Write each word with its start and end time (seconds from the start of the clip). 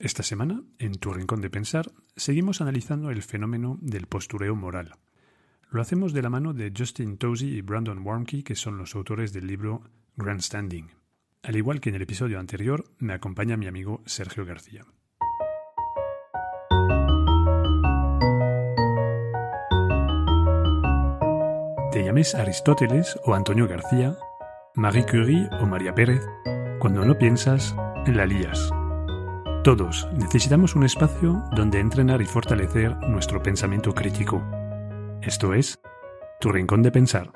Esta 0.00 0.22
semana, 0.22 0.62
en 0.78 0.94
Tu 0.94 1.12
Rincón 1.12 1.42
de 1.42 1.50
Pensar, 1.50 1.92
seguimos 2.16 2.62
analizando 2.62 3.10
el 3.10 3.22
fenómeno 3.22 3.76
del 3.82 4.06
postureo 4.06 4.56
moral. 4.56 4.94
Lo 5.68 5.82
hacemos 5.82 6.14
de 6.14 6.22
la 6.22 6.30
mano 6.30 6.54
de 6.54 6.72
Justin 6.74 7.18
Tozy 7.18 7.48
y 7.48 7.60
Brandon 7.60 7.98
Warmke, 8.02 8.42
que 8.42 8.54
son 8.54 8.78
los 8.78 8.94
autores 8.94 9.34
del 9.34 9.46
libro 9.46 9.82
Grandstanding. 10.16 10.88
Al 11.42 11.56
igual 11.56 11.82
que 11.82 11.90
en 11.90 11.96
el 11.96 12.02
episodio 12.02 12.40
anterior, 12.40 12.86
me 12.96 13.12
acompaña 13.12 13.58
mi 13.58 13.66
amigo 13.66 14.02
Sergio 14.06 14.46
García. 14.46 14.86
Te 21.92 22.02
llames 22.02 22.34
Aristóteles 22.34 23.18
o 23.26 23.34
Antonio 23.34 23.68
García, 23.68 24.16
Marie 24.74 25.04
Curie 25.04 25.50
o 25.60 25.66
María 25.66 25.94
Pérez, 25.94 26.22
cuando 26.78 27.04
no 27.04 27.18
piensas, 27.18 27.76
la 28.06 28.24
lías. 28.24 28.72
Todos 29.62 30.08
necesitamos 30.14 30.74
un 30.74 30.84
espacio 30.84 31.44
donde 31.54 31.80
entrenar 31.80 32.22
y 32.22 32.24
fortalecer 32.24 32.96
nuestro 33.06 33.42
pensamiento 33.42 33.94
crítico. 33.94 34.42
Esto 35.20 35.52
es, 35.52 35.78
tu 36.40 36.50
rincón 36.50 36.82
de 36.82 36.90
pensar. 36.90 37.30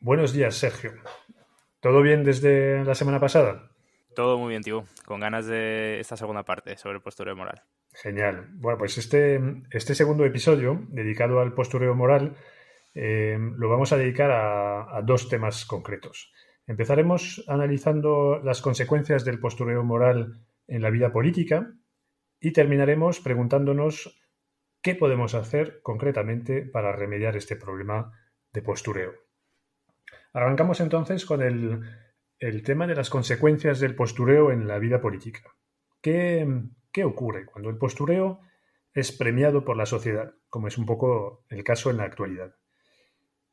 Buenos 0.00 0.34
días, 0.34 0.54
Sergio. 0.56 0.92
¿Todo 1.80 2.02
bien 2.02 2.22
desde 2.22 2.84
la 2.84 2.94
semana 2.94 3.18
pasada? 3.18 3.70
Todo 4.14 4.36
muy 4.36 4.50
bien, 4.50 4.62
tío. 4.62 4.84
Con 5.06 5.20
ganas 5.20 5.46
de 5.46 6.00
esta 6.00 6.18
segunda 6.18 6.42
parte 6.42 6.76
sobre 6.76 6.96
el 6.96 7.02
postureo 7.02 7.34
moral. 7.34 7.62
Genial. 7.94 8.48
Bueno, 8.54 8.78
pues 8.78 8.98
este, 8.98 9.40
este 9.70 9.94
segundo 9.94 10.24
episodio, 10.24 10.84
dedicado 10.88 11.40
al 11.40 11.54
postureo 11.54 11.94
moral, 11.94 12.36
eh, 12.92 13.38
lo 13.38 13.68
vamos 13.68 13.92
a 13.92 13.96
dedicar 13.96 14.30
a, 14.32 15.00
dos 15.02 15.28
temas 15.28 15.64
concretos. 15.64 16.32
Empezaremos 16.66 17.44
analizando 17.46 18.40
las 18.42 18.60
consecuencias 18.60 19.24
del 19.24 19.38
postureo 19.38 19.84
moral 19.84 20.40
en 20.66 20.82
la 20.82 20.90
vida 20.90 21.12
política 21.12 21.72
y 22.40 22.52
terminaremos 22.52 23.20
preguntándonos 23.20 24.20
qué 24.82 24.94
podemos 24.94 25.34
hacer 25.34 25.80
concretamente 25.82 26.62
para 26.62 26.92
remediar 26.92 27.36
este 27.36 27.56
problema 27.56 28.12
de 28.52 28.62
postureo. 28.62 29.12
Arrancamos 30.32 30.80
entonces 30.80 31.24
con 31.24 31.42
el, 31.42 31.80
el 32.40 32.62
tema 32.62 32.86
de 32.86 32.96
las 32.96 33.08
consecuencias 33.08 33.78
del 33.78 33.94
postureo 33.94 34.50
en 34.50 34.66
la 34.66 34.78
vida 34.78 35.00
política. 35.00 35.54
¿Qué, 36.00 36.46
¿Qué 36.94 37.02
ocurre 37.02 37.44
cuando 37.44 37.70
el 37.70 37.76
postureo 37.76 38.38
es 38.92 39.10
premiado 39.10 39.64
por 39.64 39.76
la 39.76 39.84
sociedad, 39.84 40.32
como 40.48 40.68
es 40.68 40.78
un 40.78 40.86
poco 40.86 41.44
el 41.48 41.64
caso 41.64 41.90
en 41.90 41.96
la 41.96 42.04
actualidad? 42.04 42.54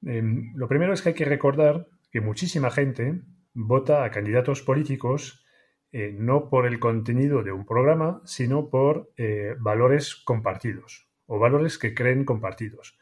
Em, 0.04 0.54
lo 0.54 0.68
primero 0.68 0.94
es 0.94 1.02
que 1.02 1.10
hay 1.10 1.16
que 1.16 1.26
recordar 1.26 1.88
que 2.12 2.22
muchísima 2.22 2.70
gente 2.70 3.24
vota 3.56 4.04
a 4.04 4.12
candidatos 4.12 4.62
políticos 4.62 5.44
eh, 5.92 6.14
no 6.16 6.52
por 6.52 6.68
el 6.68 6.78
contenido 6.80 7.42
de 7.42 7.52
un 7.52 7.66
programa, 7.66 8.22
sino 8.26 8.70
por 8.70 9.12
eh, 9.18 9.56
valores 9.60 10.16
compartidos 10.16 11.10
o 11.26 11.40
valores 11.40 11.80
que 11.80 11.96
creen 11.96 12.26
compartidos. 12.26 13.00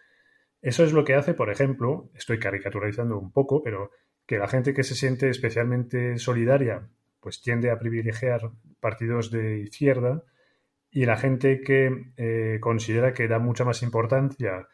Eso 0.61 0.85
es 0.85 0.93
lo 0.93 1.03
que 1.03 1.15
hace, 1.15 1.33
por 1.33 1.49
ejemplo, 1.49 2.11
estoy 2.13 2.39
caricaturizando 2.39 3.19
un 3.19 3.33
poco, 3.33 3.61
pero 3.61 3.91
que 4.25 4.37
la 4.37 4.47
gente 4.47 4.73
que 4.73 4.83
se 4.83 4.95
siente 4.95 5.29
especialmente 5.29 6.17
solidaria 6.17 6.87
pues 7.19 7.41
tiende 7.41 7.71
a 7.71 7.77
privilegiar 7.77 8.51
partidos 8.79 9.31
de 9.31 9.59
izquierda 9.59 10.23
y 10.91 11.05
la 11.05 11.17
gente 11.17 11.61
que 11.61 12.13
eh, 12.17 12.59
considera 12.59 13.13
que 13.13 13.27
da 13.27 13.39
mucha 13.39 13.65
más 13.65 13.83
importancia 13.83 14.67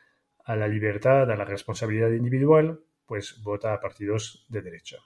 a 0.44 0.56
la 0.56 0.68
libertad, 0.68 1.30
a 1.30 1.36
la 1.36 1.46
responsabilidad 1.46 2.12
individual, 2.12 2.82
pues 3.06 3.42
vota 3.44 3.74
a 3.74 3.80
partidos 3.80 4.46
de 4.50 4.62
derecha. 4.62 4.98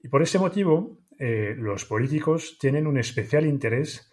Y 0.00 0.08
por 0.08 0.22
ese 0.22 0.38
motivo, 0.38 0.98
eh, 1.18 1.54
los 1.56 1.84
políticos 1.84 2.58
tienen 2.60 2.86
un 2.86 2.98
especial 2.98 3.46
interés 3.46 4.12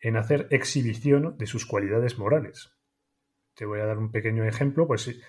en 0.00 0.16
hacer 0.16 0.46
exhibición 0.50 1.36
de 1.36 1.46
sus 1.46 1.66
cualidades 1.66 2.18
morales. 2.18 2.72
Te 3.54 3.66
voy 3.66 3.80
a 3.80 3.86
dar 3.86 3.98
un 3.98 4.12
pequeño 4.12 4.44
ejemplo, 4.44 4.86
pues 4.86 5.20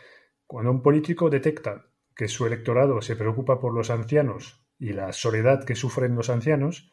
cuando 0.45 0.71
un 0.71 0.81
político 0.81 1.29
detecta 1.29 1.87
que 2.15 2.27
su 2.27 2.45
electorado 2.45 3.01
se 3.01 3.15
preocupa 3.15 3.59
por 3.59 3.73
los 3.73 3.89
ancianos 3.89 4.65
y 4.77 4.93
la 4.93 5.11
soledad 5.13 5.65
que 5.65 5.75
sufren 5.75 6.15
los 6.15 6.29
ancianos, 6.29 6.91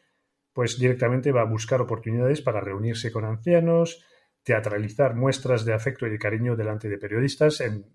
pues 0.55 0.79
directamente 0.79 1.33
va 1.33 1.41
a 1.41 1.51
buscar 1.51 1.81
oportunidades 1.81 2.41
para 2.41 2.61
reunirse 2.61 3.11
con 3.11 3.25
ancianos, 3.25 4.05
teatralizar 4.41 5.13
muestras 5.13 5.65
de 5.65 5.73
afecto 5.73 6.07
y 6.07 6.09
de 6.09 6.17
cariño 6.17 6.55
delante 6.55 6.87
de 6.87 6.97
periodistas, 6.97 7.59
en, 7.59 7.85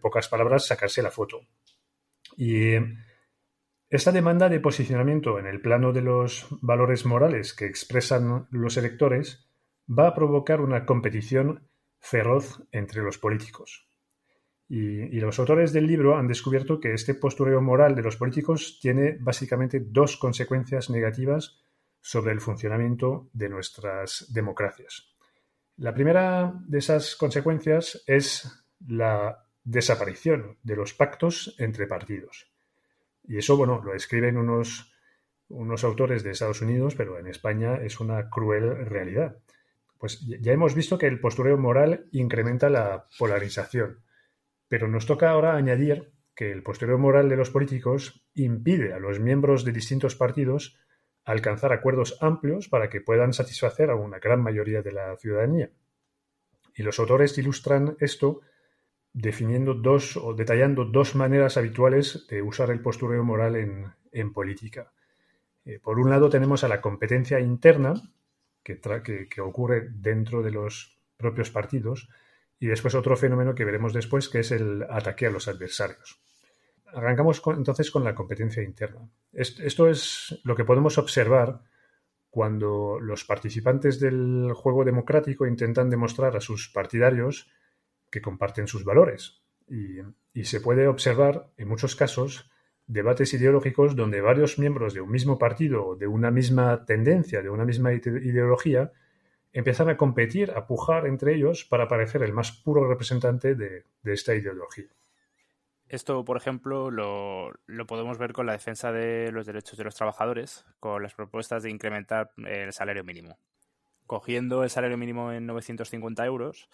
pocas 0.00 0.26
palabras, 0.26 0.66
sacarse 0.66 1.02
la 1.02 1.10
foto. 1.10 1.42
Y 2.38 2.72
esta 3.90 4.12
demanda 4.12 4.48
de 4.48 4.60
posicionamiento 4.60 5.38
en 5.38 5.44
el 5.44 5.60
plano 5.60 5.92
de 5.92 6.00
los 6.00 6.46
valores 6.62 7.04
morales 7.04 7.52
que 7.52 7.66
expresan 7.66 8.48
los 8.50 8.78
electores 8.78 9.50
va 9.86 10.08
a 10.08 10.14
provocar 10.14 10.62
una 10.62 10.86
competición 10.86 11.68
feroz 11.98 12.62
entre 12.72 13.02
los 13.02 13.18
políticos. 13.18 13.90
Y, 14.70 15.20
los 15.20 15.38
autores 15.38 15.74
del 15.74 15.86
libro 15.86 16.16
han 16.16 16.28
descubierto 16.28 16.80
que 16.80 16.94
este 16.94 17.14
postureo 17.14 17.60
moral 17.60 17.94
de 17.94 18.02
los 18.02 18.16
políticos 18.16 18.78
tiene 18.80 19.18
básicamente 19.20 19.80
dos 19.80 20.16
consecuencias 20.16 20.88
negativas 20.88 21.65
sobre 22.06 22.32
el 22.32 22.40
funcionamiento 22.40 23.28
de 23.32 23.48
nuestras 23.48 24.32
democracias. 24.32 25.12
La 25.76 25.92
primera 25.92 26.54
de 26.68 26.78
esas 26.78 27.16
consecuencias 27.16 28.04
es 28.06 28.64
la 28.86 29.44
desaparición 29.64 30.58
de 30.62 30.76
los 30.76 30.94
pactos 30.94 31.56
entre 31.58 31.88
partidos. 31.88 32.52
Y 33.24 33.38
eso, 33.38 33.56
bueno, 33.56 33.82
lo 33.84 33.94
escriben 33.94 34.36
unos, 34.36 34.94
unos 35.48 35.82
autores 35.82 36.22
de 36.22 36.30
Estados 36.30 36.62
Unidos, 36.62 36.94
pero 36.94 37.18
en 37.18 37.26
España 37.26 37.76
es 37.82 37.98
una 37.98 38.30
cruel 38.30 38.86
realidad. 38.86 39.38
Pues 39.98 40.24
ya 40.40 40.52
hemos 40.52 40.76
visto 40.76 40.98
que 40.98 41.08
el 41.08 41.18
postureo 41.18 41.58
moral 41.58 42.06
incrementa 42.12 42.70
la 42.70 43.06
polarización 43.18 44.06
pero 44.68 44.88
nos 44.88 45.06
toca 45.06 45.30
ahora 45.30 45.56
añadir 45.56 46.12
que 46.34 46.52
el 46.52 46.62
posterior 46.62 46.98
moral 46.98 47.28
de 47.28 47.36
los 47.36 47.50
políticos 47.50 48.26
impide 48.34 48.92
a 48.92 48.98
los 48.98 49.20
miembros 49.20 49.64
de 49.64 49.72
distintos 49.72 50.16
partidos 50.16 50.78
alcanzar 51.26 51.72
acuerdos 51.72 52.16
amplios 52.22 52.68
para 52.68 52.88
que 52.88 53.00
puedan 53.00 53.32
satisfacer 53.32 53.90
a 53.90 53.96
una 53.96 54.20
gran 54.20 54.40
mayoría 54.40 54.80
de 54.80 54.92
la 54.92 55.16
ciudadanía. 55.16 55.70
Y 56.74 56.84
los 56.84 56.98
autores 57.00 57.36
ilustran 57.36 57.96
esto 58.00 58.40
definiendo 59.12 59.74
dos 59.74 60.16
o 60.16 60.34
detallando 60.34 60.84
dos 60.84 61.16
maneras 61.16 61.56
habituales 61.56 62.26
de 62.28 62.42
usar 62.42 62.70
el 62.70 62.80
postureo 62.80 63.24
moral 63.24 63.56
en, 63.56 64.32
política. 64.32 64.92
Eh, 65.64 65.80
por 65.80 65.98
un 65.98 66.10
lado 66.10 66.30
tenemos 66.30 66.64
a 66.64 66.68
la 66.68 66.80
competencia 66.80 67.40
interna, 67.40 67.94
que, 68.62 68.78
que 69.28 69.40
ocurre 69.40 69.88
dentro 69.90 70.42
de 70.42 70.52
los 70.52 70.98
propios 71.16 71.50
partidos, 71.50 72.08
y 72.60 72.66
después 72.66 72.94
otro 72.94 73.16
fenómeno 73.16 73.54
que 73.54 73.64
veremos 73.64 73.92
después, 73.92 74.28
que 74.28 74.40
es 74.40 74.52
el 74.52 74.84
ataque 74.88 75.26
a 75.26 75.30
los 75.30 75.48
adversarios. 75.48 76.20
Arrancamos 76.92 77.42
entonces 77.46 77.90
con 77.90 78.04
la 78.04 78.14
competencia 78.14 78.62
interna. 78.62 79.08
Esto 79.32 79.88
es 79.88 80.40
lo 80.44 80.54
que 80.54 80.64
podemos 80.64 80.98
observar 80.98 81.62
cuando 82.30 82.98
los 83.00 83.24
participantes 83.24 83.98
del 83.98 84.52
juego 84.54 84.84
democrático 84.84 85.46
intentan 85.46 85.88
demostrar 85.88 86.36
a 86.36 86.40
sus 86.40 86.68
partidarios 86.68 87.50
que 88.10 88.20
comparten 88.20 88.66
sus 88.66 88.84
valores. 88.84 89.42
Y, 89.68 90.44
se 90.44 90.60
puede 90.60 90.86
observar, 90.86 91.50
en 91.56 91.68
muchos 91.68 91.96
casos, 91.96 92.50
debates 92.86 93.32
ideológicos 93.32 93.96
donde 93.96 94.20
varios 94.20 94.58
miembros 94.58 94.92
de 94.92 95.00
un 95.00 95.10
mismo 95.10 95.38
partido, 95.38 95.96
de 95.96 96.06
una 96.06 96.30
misma 96.30 96.84
tendencia, 96.84 97.40
de 97.40 97.48
una 97.48 97.64
misma 97.64 97.94
ideología, 97.94 98.92
empiezan 99.52 99.88
a 99.88 99.96
competir, 99.96 100.50
a 100.50 100.66
pujar 100.66 101.06
entre 101.06 101.34
ellos 101.34 101.64
para 101.64 101.88
parecer 101.88 102.22
el 102.22 102.34
más 102.34 102.52
puro 102.52 102.86
representante 102.86 103.54
de, 103.54 103.84
esta 104.04 104.34
ideología. 104.34 104.88
Esto, 105.88 106.24
por 106.24 106.36
ejemplo, 106.36 106.90
lo, 106.90 107.52
podemos 107.86 108.18
ver 108.18 108.32
con 108.32 108.46
la 108.46 108.52
defensa 108.52 108.90
de 108.90 109.30
los 109.30 109.46
derechos 109.46 109.78
de 109.78 109.84
los 109.84 109.94
trabajadores, 109.94 110.64
con 110.80 111.02
las 111.02 111.14
propuestas 111.14 111.62
de 111.62 111.70
incrementar 111.70 112.32
el 112.38 112.72
salario 112.72 113.04
mínimo. 113.04 113.38
Cogiendo 114.06 114.64
el 114.64 114.70
salario 114.70 114.96
mínimo 114.96 115.32
en 115.32 115.46
950 115.46 116.24
euros, 116.26 116.68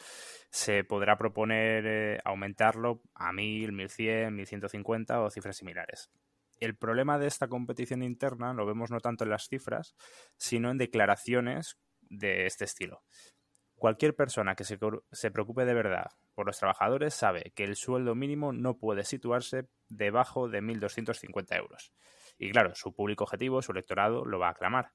se 0.50 0.84
podrá 0.84 1.16
proponer 1.18 1.84
eh, 1.86 2.20
aumentarlo 2.24 3.02
a 3.14 3.32
1000, 3.32 3.72
1100, 3.72 4.34
1150 4.34 5.20
o 5.20 5.30
cifras 5.30 5.56
similares. 5.56 6.10
El 6.58 6.76
problema 6.76 7.18
de 7.18 7.26
esta 7.26 7.48
competición 7.48 8.02
interna 8.02 8.54
lo 8.54 8.64
vemos 8.64 8.90
no 8.90 9.00
tanto 9.00 9.24
en 9.24 9.30
las 9.30 9.48
cifras, 9.48 9.94
sino 10.36 10.70
en 10.70 10.78
declaraciones 10.78 11.78
de 12.00 12.46
este 12.46 12.64
estilo. 12.64 13.02
Cualquier 13.82 14.14
persona 14.14 14.54
que 14.54 14.62
se, 14.62 14.78
preocupe 15.32 15.64
de 15.64 15.74
verdad 15.74 16.12
por 16.36 16.46
los 16.46 16.56
trabajadores 16.56 17.14
sabe 17.14 17.50
que 17.56 17.64
el 17.64 17.74
sueldo 17.74 18.14
mínimo 18.14 18.52
no 18.52 18.78
puede 18.78 19.02
situarse 19.02 19.66
debajo 19.88 20.48
de 20.48 20.62
1.250 20.62 21.56
euros. 21.56 21.92
Y 22.38 22.52
claro, 22.52 22.76
su 22.76 22.94
público 22.94 23.24
objetivo, 23.24 23.60
su 23.60 23.72
electorado, 23.72 24.24
lo 24.24 24.38
va 24.38 24.46
a 24.46 24.50
aclamar. 24.50 24.92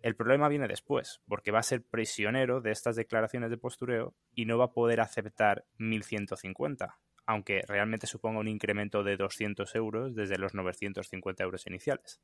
El 0.00 0.16
problema 0.16 0.48
viene 0.48 0.66
después, 0.66 1.20
porque 1.28 1.52
va 1.52 1.60
a 1.60 1.62
ser 1.62 1.84
prisionero 1.84 2.60
de 2.60 2.72
estas 2.72 2.96
declaraciones 2.96 3.50
de 3.50 3.56
postureo 3.56 4.16
y 4.34 4.46
no 4.46 4.58
va 4.58 4.64
a 4.64 4.72
poder 4.72 5.00
aceptar 5.00 5.64
1.150, 5.78 6.96
aunque 7.26 7.62
realmente 7.68 8.08
suponga 8.08 8.40
un 8.40 8.48
incremento 8.48 9.04
de 9.04 9.16
200 9.16 9.72
euros 9.76 10.16
desde 10.16 10.38
los 10.38 10.54
950 10.54 11.44
euros 11.44 11.68
iniciales. 11.68 12.20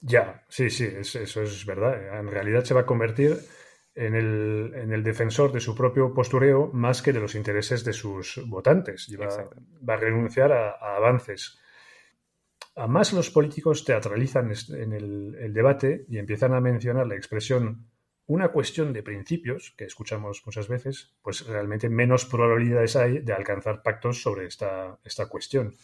Ya, 0.00 0.44
sí, 0.48 0.68
sí, 0.68 0.88
eso 0.98 1.42
es 1.42 1.64
verdad. 1.64 2.18
En 2.18 2.26
realidad 2.26 2.64
se 2.64 2.74
va 2.74 2.80
a 2.80 2.86
convertir 2.86 3.38
en 3.96 4.14
el, 4.14 5.02
defensor 5.02 5.52
de 5.52 5.60
su 5.60 5.74
propio 5.74 6.12
postureo 6.12 6.70
más 6.72 7.00
que 7.00 7.14
de 7.14 7.20
los 7.20 7.34
intereses 7.34 7.82
de 7.82 7.94
sus 7.94 8.42
votantes. 8.46 9.08
Y 9.08 9.16
va, 9.16 9.26
a 9.26 9.96
renunciar 9.96 10.52
a, 10.52 10.72
avances. 10.96 11.58
A 12.76 12.86
más 12.86 13.14
los 13.14 13.30
políticos 13.30 13.84
teatralizan 13.84 14.52
en 14.70 14.92
el, 14.92 15.52
debate 15.54 16.04
y 16.08 16.18
empiezan 16.18 16.52
a 16.52 16.60
mencionar 16.60 17.06
la 17.06 17.16
expresión 17.16 17.86
una 18.28 18.48
cuestión 18.48 18.92
de 18.92 19.04
principios, 19.04 19.72
que 19.78 19.84
escuchamos 19.84 20.42
muchas 20.44 20.68
veces, 20.68 21.14
pues 21.22 21.46
realmente 21.46 21.88
menos 21.88 22.26
probabilidades 22.26 22.96
hay 22.96 23.20
de 23.20 23.32
alcanzar 23.32 23.82
pactos 23.82 24.20
sobre 24.20 24.46
esta, 24.46 24.98
esta 25.04 25.28
cuestión. 25.28 25.74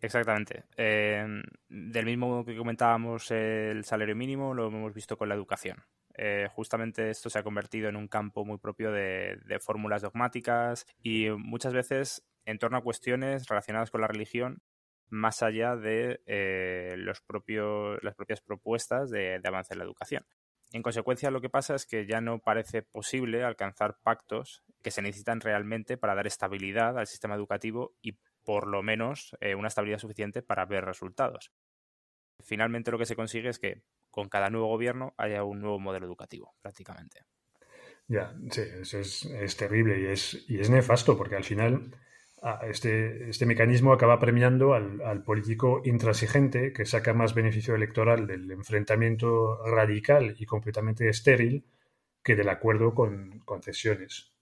Exactamente. 0.00 0.64
Eh, 0.78 1.24
del 1.68 2.06
mismo 2.06 2.28
modo 2.28 2.44
que 2.44 2.56
comentábamos 2.56 3.30
el 3.30 3.84
salario 3.84 4.16
mínimo, 4.16 4.54
lo 4.54 4.68
hemos 4.68 4.94
visto 4.94 5.16
con 5.16 5.28
la 5.28 5.34
educación. 5.34 5.84
Eh, 6.16 6.48
justamente 6.52 7.10
esto 7.10 7.28
se 7.28 7.38
ha 7.38 7.42
convertido 7.42 7.88
en 7.88 7.96
un 7.96 8.08
campo 8.08 8.44
muy 8.44 8.58
propio 8.58 8.92
de, 8.92 9.38
fórmulas 9.60 10.02
dogmáticas 10.02 10.86
y 11.02 11.28
muchas 11.30 11.72
veces 11.72 12.24
en 12.44 12.58
torno 12.58 12.78
a 12.78 12.82
cuestiones 12.82 13.48
relacionadas 13.48 13.90
con 13.90 14.00
la 14.00 14.06
religión 14.06 14.62
más 15.08 15.42
allá 15.42 15.76
de 15.76 16.22
eh, 16.26 16.94
los 16.98 17.20
propios, 17.20 18.02
las 18.02 18.14
propias 18.14 18.40
propuestas 18.40 19.10
de, 19.10 19.40
avance 19.44 19.74
en 19.74 19.78
la 19.78 19.84
educación. 19.84 20.26
En 20.72 20.82
consecuencia, 20.82 21.30
lo 21.30 21.40
que 21.40 21.50
pasa 21.50 21.74
es 21.74 21.86
que 21.86 22.06
ya 22.06 22.20
no 22.20 22.40
parece 22.40 22.82
posible 22.82 23.44
alcanzar 23.44 23.98
pactos 24.02 24.64
que 24.82 24.90
se 24.90 25.02
necesitan 25.02 25.40
realmente 25.40 25.96
para 25.96 26.14
dar 26.14 26.26
estabilidad 26.26 26.98
al 26.98 27.06
sistema 27.06 27.36
educativo 27.36 27.94
y 28.02 28.18
por 28.44 28.66
lo 28.66 28.82
menos 28.82 29.36
eh, 29.40 29.54
una 29.54 29.68
estabilidad 29.68 29.98
suficiente 29.98 30.42
para 30.42 30.66
ver 30.66 30.84
resultados. 30.84 31.52
Finalmente 32.44 32.90
lo 32.90 32.98
que 32.98 33.06
se 33.06 33.16
consigue 33.16 33.48
es 33.48 33.58
que 33.58 33.82
con 34.10 34.28
cada 34.28 34.50
nuevo 34.50 34.68
gobierno 34.68 35.14
haya 35.16 35.42
un 35.44 35.60
nuevo 35.60 35.78
modelo 35.80 36.06
educativo, 36.06 36.54
prácticamente. 36.60 37.22
Ya, 38.06 38.34
sí, 38.50 38.62
eso 38.80 38.98
es, 38.98 39.56
terrible 39.56 40.00
y 40.00 40.06
es, 40.06 40.44
y 40.48 40.60
es 40.60 40.68
nefasto 40.68 41.16
porque 41.16 41.36
al 41.36 41.44
final 41.44 41.90
este, 42.68 43.30
este 43.30 43.46
mecanismo 43.46 43.92
acaba 43.92 44.18
premiando 44.18 44.74
al, 44.74 45.22
político 45.24 45.80
intransigente 45.84 46.74
que 46.74 46.84
saca 46.84 47.14
más 47.14 47.34
beneficio 47.34 47.74
electoral 47.74 48.26
del 48.26 48.50
enfrentamiento 48.50 49.64
radical 49.64 50.36
y 50.38 50.44
completamente 50.44 51.08
estéril 51.08 51.64
que 52.22 52.36
del 52.36 52.50
acuerdo 52.50 52.94
con 52.94 53.40
concesiones. 53.40 54.32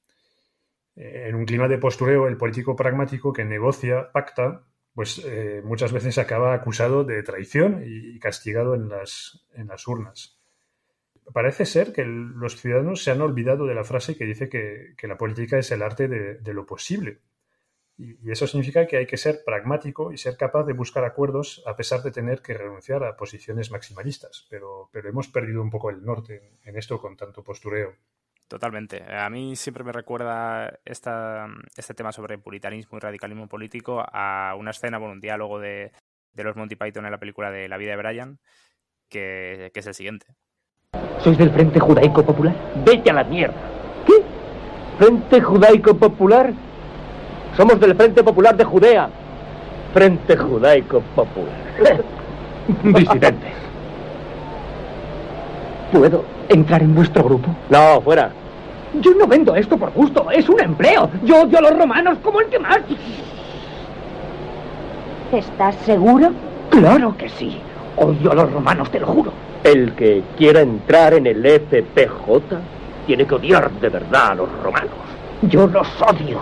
Eh, 0.96 1.26
en 1.28 1.36
un 1.36 1.46
clima 1.46 1.68
de 1.68 1.78
postureo, 1.78 2.26
el 2.26 2.36
político 2.36 2.74
pragmático 2.74 3.32
que 3.32 3.44
negocia, 3.44 4.10
pacta, 4.12 4.64
pues 4.94 5.22
eh, 5.24 5.62
muchas 5.64 5.92
veces 5.92 6.18
acaba 6.18 6.54
acusado 6.54 7.04
de 7.04 7.22
traición 7.22 7.82
y 7.84 8.18
castigado 8.18 8.74
en 8.74 8.88
las, 8.88 9.46
en 9.54 9.68
las 9.68 9.86
urnas. 9.88 10.38
Parece 11.32 11.64
ser 11.64 11.92
que 11.92 12.04
los 12.04 12.60
ciudadanos 12.60 13.02
se 13.02 13.10
han 13.10 13.22
olvidado 13.22 13.66
de 13.66 13.74
la 13.74 13.84
frase 13.84 14.16
que 14.16 14.24
dice 14.24 14.48
que, 14.48 14.94
la 15.06 15.16
política 15.16 15.58
es 15.58 15.70
el 15.70 15.82
arte 15.82 16.08
de, 16.08 16.54
lo 16.54 16.66
posible. 16.66 17.20
Y, 17.96 18.30
eso 18.30 18.46
significa 18.46 18.86
que 18.86 18.98
hay 18.98 19.06
que 19.06 19.16
ser 19.16 19.42
pragmático 19.44 20.12
y 20.12 20.18
ser 20.18 20.36
capaz 20.36 20.64
de 20.64 20.74
buscar 20.74 21.04
acuerdos 21.04 21.62
a 21.66 21.76
pesar 21.76 22.02
de 22.02 22.10
tener 22.10 22.42
que 22.42 22.54
renunciar 22.54 23.04
a 23.04 23.16
posiciones 23.16 23.70
maximalistas. 23.70 24.46
Pero, 24.50 24.90
pero 24.92 25.08
hemos 25.08 25.28
perdido 25.28 25.62
un 25.62 25.70
poco 25.70 25.90
el 25.90 26.04
norte 26.04 26.58
en 26.64 26.76
esto 26.76 27.00
con 27.00 27.16
tanto 27.16 27.42
postureo. 27.42 27.94
Totalmente. 28.52 29.02
A 29.10 29.30
mí 29.30 29.56
siempre 29.56 29.82
me 29.82 29.92
recuerda 29.92 30.78
esta, 30.84 31.46
este 31.74 31.94
tema 31.94 32.12
sobre 32.12 32.36
puritanismo 32.36 32.98
y 32.98 33.00
radicalismo 33.00 33.48
político 33.48 34.04
a 34.06 34.54
una 34.58 34.72
escena, 34.72 34.98
bueno, 34.98 35.14
un 35.14 35.22
diálogo 35.22 35.58
de, 35.58 35.90
los 36.34 36.54
Monty 36.54 36.76
Python 36.76 37.06
en 37.06 37.12
la 37.12 37.18
película 37.18 37.50
de 37.50 37.66
La 37.70 37.78
vida 37.78 37.92
de 37.92 37.96
Brian, 37.96 38.38
que, 39.08 39.72
es 39.74 39.86
el 39.86 39.94
siguiente. 39.94 40.26
¿Sois 41.20 41.38
del 41.38 41.50
Frente 41.50 41.80
Judaico 41.80 42.26
Popular? 42.26 42.54
Vete 42.84 43.08
a 43.08 43.14
la 43.14 43.24
mierda. 43.24 43.56
¿Qué? 44.06 44.22
¿Frente 44.98 45.40
Judaico 45.40 45.96
Popular? 45.96 46.52
Somos 47.56 47.80
del 47.80 47.96
Frente 47.96 48.22
Popular 48.22 48.54
de 48.54 48.64
Judea. 48.64 49.08
Frente 49.94 50.36
Judaico 50.36 51.00
Popular. 51.14 52.04
Disidentes. 52.84 53.54
¿Puedo 55.90 56.26
entrar 56.50 56.82
en 56.82 56.94
vuestro 56.94 57.24
grupo? 57.24 57.48
No, 57.70 57.98
fuera. 58.02 58.41
Yo 59.00 59.14
no 59.14 59.26
vendo 59.26 59.54
esto 59.56 59.76
por 59.76 59.90
gusto, 59.92 60.30
es 60.30 60.48
un 60.48 60.60
empleo. 60.60 61.10
Yo 61.24 61.42
odio 61.42 61.58
a 61.58 61.62
los 61.62 61.78
romanos 61.78 62.18
como 62.22 62.40
el 62.40 62.46
que 62.48 62.58
más. 62.58 62.80
¿Estás 65.32 65.76
seguro? 65.76 66.30
Claro 66.70 67.16
que 67.16 67.28
sí. 67.30 67.58
Odio 67.96 68.32
a 68.32 68.34
los 68.34 68.52
romanos, 68.52 68.90
te 68.90 69.00
lo 69.00 69.06
juro. 69.06 69.32
El 69.64 69.92
que 69.94 70.22
quiera 70.36 70.60
entrar 70.60 71.14
en 71.14 71.26
el 71.26 71.44
FPJ 71.44 72.56
tiene 73.06 73.26
que 73.26 73.34
odiar 73.34 73.70
de 73.70 73.88
verdad 73.88 74.32
a 74.32 74.34
los 74.34 74.48
romanos. 74.62 74.90
Yo 75.42 75.66
los 75.66 75.88
odio. 76.02 76.40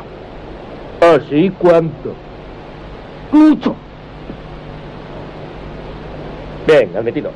¿Así 1.00 1.50
cuánto? 1.58 2.14
Mucho. 3.32 3.74
Bien, 6.66 6.90
admitido. 6.96 7.30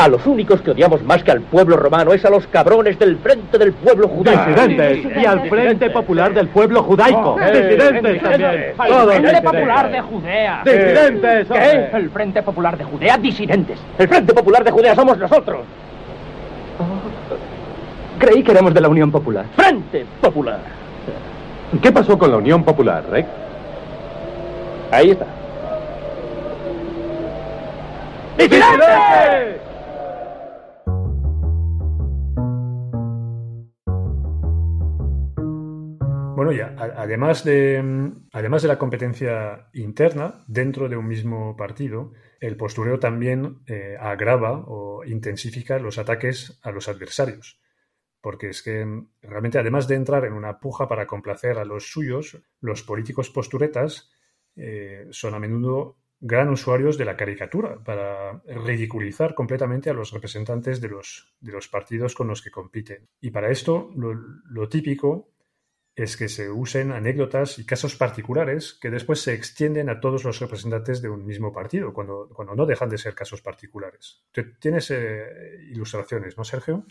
A 0.00 0.08
los 0.08 0.26
únicos 0.26 0.62
que 0.62 0.70
odiamos 0.70 1.02
más 1.02 1.22
que 1.22 1.30
al 1.30 1.42
pueblo 1.42 1.76
romano 1.76 2.14
es 2.14 2.24
a 2.24 2.30
los 2.30 2.46
cabrones 2.46 2.98
del 2.98 3.18
Frente 3.18 3.58
del 3.58 3.74
Pueblo 3.74 4.08
Judaico. 4.08 4.46
Disidentes. 4.46 5.04
Y 5.14 5.26
al 5.26 5.46
Frente 5.50 5.90
Popular 5.90 6.32
del 6.32 6.48
Pueblo 6.48 6.82
Judaico. 6.82 7.36
Disidentes 7.38 8.22
también. 8.22 8.72
El 8.78 9.20
Frente 9.20 9.42
Popular 9.42 9.90
de 9.92 10.00
Judea. 10.00 10.62
Disidentes. 10.64 11.48
¿Qué? 11.48 11.90
El 11.92 12.08
Frente 12.08 12.42
Popular 12.42 12.78
de 12.78 12.84
Judea, 12.84 13.18
disidentes. 13.18 13.78
El 13.98 14.08
Frente 14.08 14.32
Popular 14.32 14.64
de 14.64 14.70
Judea 14.70 14.94
somos 14.94 15.18
nosotros. 15.18 15.66
Creí 18.18 18.42
que 18.42 18.52
éramos 18.52 18.72
de 18.72 18.80
la 18.80 18.88
Unión 18.88 19.10
Popular. 19.10 19.44
Frente 19.54 20.06
Popular. 20.22 20.60
¿Qué 21.82 21.92
pasó 21.92 22.18
con 22.18 22.30
la 22.30 22.38
Unión 22.38 22.64
Popular, 22.64 23.04
Rex? 23.10 23.28
Ahí 24.92 25.10
está. 25.10 25.26
¡Disidentes! 28.38 29.59
Además 36.60 37.44
de, 37.44 38.12
además 38.32 38.62
de 38.62 38.68
la 38.68 38.78
competencia 38.78 39.68
interna 39.72 40.44
dentro 40.46 40.88
de 40.88 40.96
un 40.96 41.06
mismo 41.06 41.56
partido, 41.56 42.12
el 42.40 42.56
postureo 42.56 42.98
también 42.98 43.60
eh, 43.66 43.96
agrava 44.00 44.64
o 44.66 45.04
intensifica 45.04 45.78
los 45.78 45.98
ataques 45.98 46.58
a 46.62 46.70
los 46.70 46.88
adversarios. 46.88 47.60
Porque 48.20 48.50
es 48.50 48.62
que 48.62 48.86
realmente, 49.22 49.58
además 49.58 49.88
de 49.88 49.94
entrar 49.94 50.24
en 50.24 50.34
una 50.34 50.58
puja 50.60 50.88
para 50.88 51.06
complacer 51.06 51.58
a 51.58 51.64
los 51.64 51.90
suyos, 51.90 52.38
los 52.60 52.82
políticos 52.82 53.30
posturetas 53.30 54.10
eh, 54.56 55.06
son 55.10 55.34
a 55.34 55.38
menudo 55.38 55.96
gran 56.20 56.50
usuarios 56.50 56.98
de 56.98 57.06
la 57.06 57.16
caricatura 57.16 57.82
para 57.82 58.42
ridiculizar 58.44 59.34
completamente 59.34 59.88
a 59.88 59.94
los 59.94 60.12
representantes 60.12 60.80
de 60.80 60.88
los, 60.88 61.34
de 61.40 61.52
los 61.52 61.68
partidos 61.68 62.14
con 62.14 62.28
los 62.28 62.42
que 62.42 62.50
compiten. 62.50 63.08
Y 63.20 63.30
para 63.30 63.50
esto, 63.50 63.90
lo 63.96 64.68
típico 64.68 65.30
es 65.94 66.16
que 66.16 66.28
se 66.28 66.50
usen 66.50 66.92
anécdotas 66.92 67.58
y 67.58 67.66
casos 67.66 67.96
particulares 67.96 68.78
que 68.80 68.90
después 68.90 69.20
se 69.20 69.34
extienden 69.34 69.88
a 69.88 70.00
todos 70.00 70.24
los 70.24 70.38
representantes 70.40 71.02
de 71.02 71.08
un 71.08 71.26
mismo 71.26 71.52
partido, 71.52 71.92
cuando, 71.92 72.28
cuando 72.32 72.54
no 72.54 72.66
dejan 72.66 72.88
de 72.88 72.98
ser 72.98 73.14
casos 73.14 73.42
particulares. 73.42 74.24
Tienes 74.60 74.90
eh, 74.90 75.58
ilustraciones, 75.70 76.36
¿no, 76.36 76.44
Sergio? 76.44 76.84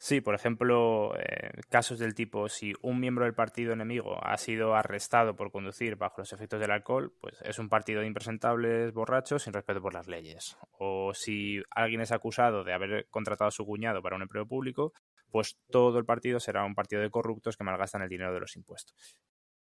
Sí, 0.00 0.20
por 0.20 0.36
ejemplo, 0.36 1.12
eh, 1.18 1.50
casos 1.68 1.98
del 1.98 2.14
tipo, 2.14 2.48
si 2.48 2.72
un 2.82 3.00
miembro 3.00 3.24
del 3.24 3.34
partido 3.34 3.72
enemigo 3.72 4.16
ha 4.24 4.36
sido 4.36 4.76
arrestado 4.76 5.34
por 5.34 5.50
conducir 5.50 5.96
bajo 5.96 6.20
los 6.20 6.32
efectos 6.32 6.60
del 6.60 6.70
alcohol, 6.70 7.12
pues 7.20 7.34
es 7.42 7.58
un 7.58 7.68
partido 7.68 8.00
de 8.00 8.06
impresentables 8.06 8.92
borrachos 8.92 9.42
sin 9.42 9.52
respeto 9.52 9.82
por 9.82 9.94
las 9.94 10.06
leyes. 10.06 10.56
O 10.78 11.14
si 11.14 11.60
alguien 11.70 12.00
es 12.00 12.12
acusado 12.12 12.62
de 12.62 12.74
haber 12.74 13.08
contratado 13.10 13.48
a 13.48 13.52
su 13.52 13.66
cuñado 13.66 14.00
para 14.00 14.14
un 14.14 14.22
empleo 14.22 14.46
público, 14.46 14.92
pues 15.30 15.58
todo 15.70 15.98
el 15.98 16.04
partido 16.04 16.40
será 16.40 16.64
un 16.64 16.74
partido 16.74 17.02
de 17.02 17.10
corruptos 17.10 17.56
que 17.56 17.64
malgastan 17.64 18.02
el 18.02 18.08
dinero 18.08 18.32
de 18.32 18.40
los 18.40 18.56
impuestos. 18.56 19.16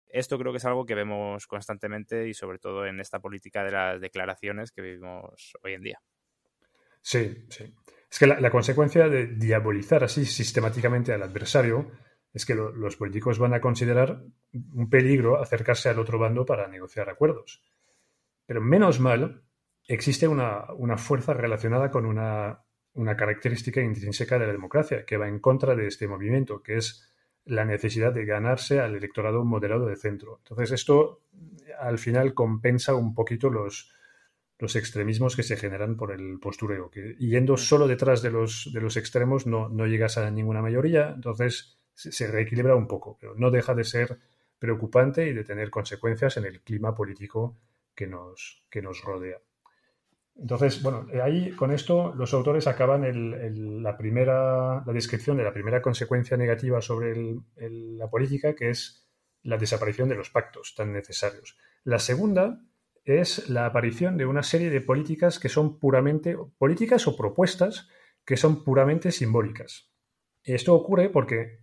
Esto 0.08 0.38
creo 0.38 0.52
que 0.52 0.58
es 0.58 0.66
algo 0.66 0.86
que 0.86 0.94
vemos 0.94 1.48
constantemente 1.48 2.28
y 2.28 2.34
sobre 2.34 2.60
todo 2.60 2.86
en 2.86 3.00
esta 3.00 3.20
política 3.20 3.64
de 3.64 3.72
las 3.72 4.00
declaraciones 4.00 4.72
que 4.72 4.82
vivimos 4.82 5.54
hoy 5.64 5.74
en 5.74 5.82
día. 5.82 6.02
Sí, 7.02 7.46
sí. 7.50 7.74
Es 8.10 8.20
que 8.20 8.28
la, 8.28 8.52
consecuencia 8.52 9.10
de 9.10 9.26
diabolizar 9.26 10.04
así 10.04 10.24
sistemáticamente 10.26 11.14
al 11.14 11.24
adversario 11.24 11.92
es 12.32 12.46
que 12.46 12.54
los 12.54 12.96
políticos 12.96 13.40
van 13.40 13.56
a 13.56 13.62
considerar 13.62 14.22
un 14.54 14.88
peligro 14.88 15.42
acercarse 15.42 15.90
al 15.90 15.98
otro 15.98 16.20
bando 16.20 16.46
para 16.46 16.68
negociar 16.68 17.10
acuerdos. 17.10 17.64
Pero 18.46 18.62
menos 18.62 19.00
mal, 19.00 19.44
existe 19.88 20.28
una, 20.28 20.72
una 20.74 20.98
fuerza 20.98 21.34
relacionada 21.34 21.90
con 21.90 22.06
una 22.06 22.64
una 22.96 23.16
característica 23.16 23.82
intrínseca 23.82 24.38
de 24.38 24.48
la 24.48 24.54
democracia, 24.54 25.06
que 25.06 25.18
va 25.18 25.28
en 25.28 25.40
contra 25.40 25.76
de 25.76 25.88
este 25.88 26.08
movimiento, 26.08 26.62
que 26.62 26.78
es 26.78 27.10
la 27.46 27.66
necesidad 27.66 28.14
de 28.14 28.26
ganarse 28.26 28.80
al 28.80 28.96
electorado 28.96 29.44
moderado 29.44 29.88
de 29.88 29.96
centro. 29.96 30.38
Entonces, 30.44 30.72
esto 30.72 31.22
al 31.80 31.98
final 31.98 32.34
compensa 32.34 32.96
un 32.96 33.14
poquito 33.14 33.50
los, 33.50 33.94
los 34.60 34.76
extremismos 34.76 35.36
que 35.36 35.44
se 35.44 35.58
generan 35.58 35.98
por 35.98 36.12
el 36.12 36.40
postureo, 36.40 36.90
que 36.90 37.16
yendo 37.20 37.58
solo 37.58 37.88
detrás 37.88 38.22
de 38.22 38.32
los, 38.32 38.70
de 38.74 38.80
los 38.80 38.96
extremos 38.96 39.46
no, 39.46 39.70
no 39.70 39.88
llegas 39.88 40.18
a 40.18 40.30
ninguna 40.32 40.62
mayoría, 40.62 41.12
entonces 41.14 41.78
se, 41.94 42.28
reequilibra 42.28 42.76
un 42.76 42.88
poco, 42.88 43.18
pero 43.20 43.36
no 43.36 43.52
deja 43.52 43.74
de 43.74 43.84
ser 43.84 44.20
preocupante 44.60 45.28
y 45.28 45.34
de 45.34 45.44
tener 45.44 45.70
consecuencias 45.70 46.38
en 46.38 46.46
el 46.46 46.62
clima 46.62 46.96
político 46.96 47.58
que 47.94 48.08
nos, 48.08 48.64
que 48.70 48.82
nos 48.82 49.02
rodea. 49.02 49.40
Entonces, 50.36 50.82
bueno, 50.82 51.08
ahí 51.24 51.52
con 51.52 51.72
esto 51.72 52.14
los 52.16 52.34
autores 52.34 52.68
acaban 52.68 53.04
la 53.84 53.98
primera, 53.98 54.84
la 54.86 54.94
descripción 54.94 55.38
de 55.38 55.44
la 55.44 55.54
primera 55.54 55.82
consecuencia 55.82 56.38
negativa 56.38 56.82
sobre 56.82 57.36
la 57.56 58.10
política, 58.10 58.56
que 58.56 58.70
es 58.72 59.08
la 59.44 59.58
desaparición 59.58 60.10
de 60.10 60.16
los 60.16 60.30
pactos 60.30 60.74
tan 60.76 60.92
necesarios. 60.92 61.58
La 61.84 62.00
segunda 62.00 62.62
es 63.06 63.50
la 63.50 63.66
aparición 63.66 64.18
de 64.18 64.26
una 64.26 64.44
serie 64.44 64.70
de 64.70 64.82
políticas 64.82 65.38
que 65.38 65.50
son 65.50 65.80
puramente 65.80 66.36
políticas 66.58 67.08
o 67.08 67.16
propuestas 67.16 67.90
que 68.26 68.38
son 68.38 68.64
puramente 68.64 69.12
simbólicas. 69.12 69.92
Esto 70.44 70.74
ocurre 70.74 71.10
porque, 71.10 71.60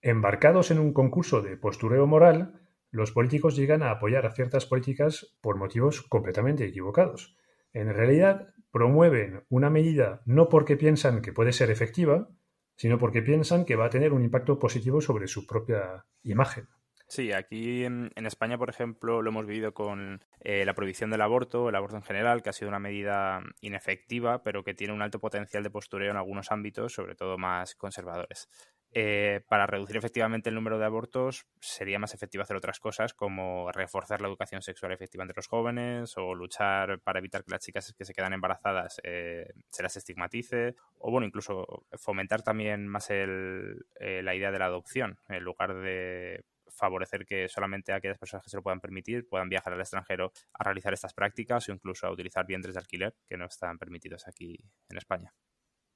embarcados 0.00 0.70
en 0.70 0.78
un 0.78 0.92
concurso 0.92 1.42
de 1.42 1.56
postureo 1.56 2.06
moral, 2.06 2.68
los 2.90 3.12
políticos 3.12 3.56
llegan 3.56 3.82
a 3.82 3.90
apoyar 3.90 4.26
a 4.26 4.32
ciertas 4.32 4.64
políticas 4.66 5.36
por 5.42 5.56
motivos 5.56 6.02
completamente 6.02 6.64
equivocados 6.64 7.36
en 7.78 7.92
realidad 7.92 8.54
promueven 8.70 9.44
una 9.48 9.70
medida 9.70 10.22
no 10.26 10.48
porque 10.48 10.76
piensan 10.76 11.22
que 11.22 11.32
puede 11.32 11.52
ser 11.52 11.70
efectiva, 11.70 12.28
sino 12.76 12.98
porque 12.98 13.22
piensan 13.22 13.64
que 13.64 13.76
va 13.76 13.86
a 13.86 13.90
tener 13.90 14.12
un 14.12 14.22
impacto 14.22 14.58
positivo 14.58 15.00
sobre 15.00 15.26
su 15.26 15.46
propia 15.46 16.06
imagen. 16.22 16.68
Sí, 17.08 17.32
aquí 17.32 17.84
en, 17.84 18.12
España, 18.16 18.58
por 18.58 18.68
ejemplo, 18.68 19.22
lo 19.22 19.30
hemos 19.30 19.46
vivido 19.46 19.72
con 19.72 20.22
eh, 20.40 20.66
la 20.66 20.74
prohibición 20.74 21.10
del 21.10 21.22
aborto, 21.22 21.70
el 21.70 21.74
aborto 21.74 21.96
en 21.96 22.02
general, 22.02 22.42
que 22.42 22.50
ha 22.50 22.52
sido 22.52 22.68
una 22.68 22.78
medida 22.78 23.42
inefectiva, 23.62 24.42
pero 24.42 24.62
que 24.62 24.74
tiene 24.74 24.92
un 24.92 25.00
alto 25.00 25.18
potencial 25.18 25.62
de 25.62 25.70
postureo 25.70 26.10
en 26.10 26.18
algunos 26.18 26.52
ámbitos, 26.52 26.92
sobre 26.92 27.14
todo 27.14 27.38
más 27.38 27.74
conservadores. 27.76 28.50
Eh, 28.94 29.42
para 29.48 29.66
reducir 29.66 29.98
efectivamente 29.98 30.48
el 30.48 30.54
número 30.54 30.78
de 30.78 30.86
abortos 30.86 31.46
sería 31.60 31.98
más 31.98 32.14
efectivo 32.14 32.42
hacer 32.42 32.56
otras 32.56 32.80
cosas 32.80 33.12
como 33.12 33.70
reforzar 33.70 34.22
la 34.22 34.28
educación 34.28 34.62
sexual 34.62 34.92
efectiva 34.92 35.24
entre 35.24 35.36
los 35.36 35.46
jóvenes 35.46 36.16
o 36.16 36.34
luchar 36.34 36.98
para 37.00 37.18
evitar 37.18 37.44
que 37.44 37.50
las 37.50 37.60
chicas 37.60 37.92
que 37.92 38.06
se 38.06 38.14
quedan 38.14 38.32
embarazadas 38.32 38.98
eh, 39.04 39.52
se 39.68 39.82
las 39.82 39.94
estigmatice 39.98 40.74
o 40.96 41.10
bueno 41.10 41.26
incluso 41.26 41.84
fomentar 41.98 42.42
también 42.42 42.88
más 42.88 43.10
el, 43.10 43.84
eh, 44.00 44.22
la 44.22 44.34
idea 44.34 44.50
de 44.50 44.58
la 44.58 44.66
adopción 44.66 45.18
en 45.28 45.44
lugar 45.44 45.74
de 45.74 46.46
favorecer 46.70 47.26
que 47.26 47.48
solamente 47.48 47.92
aquellas 47.92 48.18
personas 48.18 48.44
que 48.44 48.50
se 48.50 48.56
lo 48.56 48.62
puedan 48.62 48.80
permitir 48.80 49.28
puedan 49.28 49.50
viajar 49.50 49.74
al 49.74 49.80
extranjero 49.80 50.32
a 50.54 50.64
realizar 50.64 50.94
estas 50.94 51.12
prácticas 51.12 51.68
o 51.68 51.72
incluso 51.72 52.06
a 52.06 52.10
utilizar 52.10 52.46
vientres 52.46 52.74
de 52.74 52.80
alquiler 52.80 53.14
que 53.26 53.36
no 53.36 53.44
están 53.44 53.76
permitidos 53.76 54.26
aquí 54.26 54.58
en 54.88 54.96
España. 54.96 55.34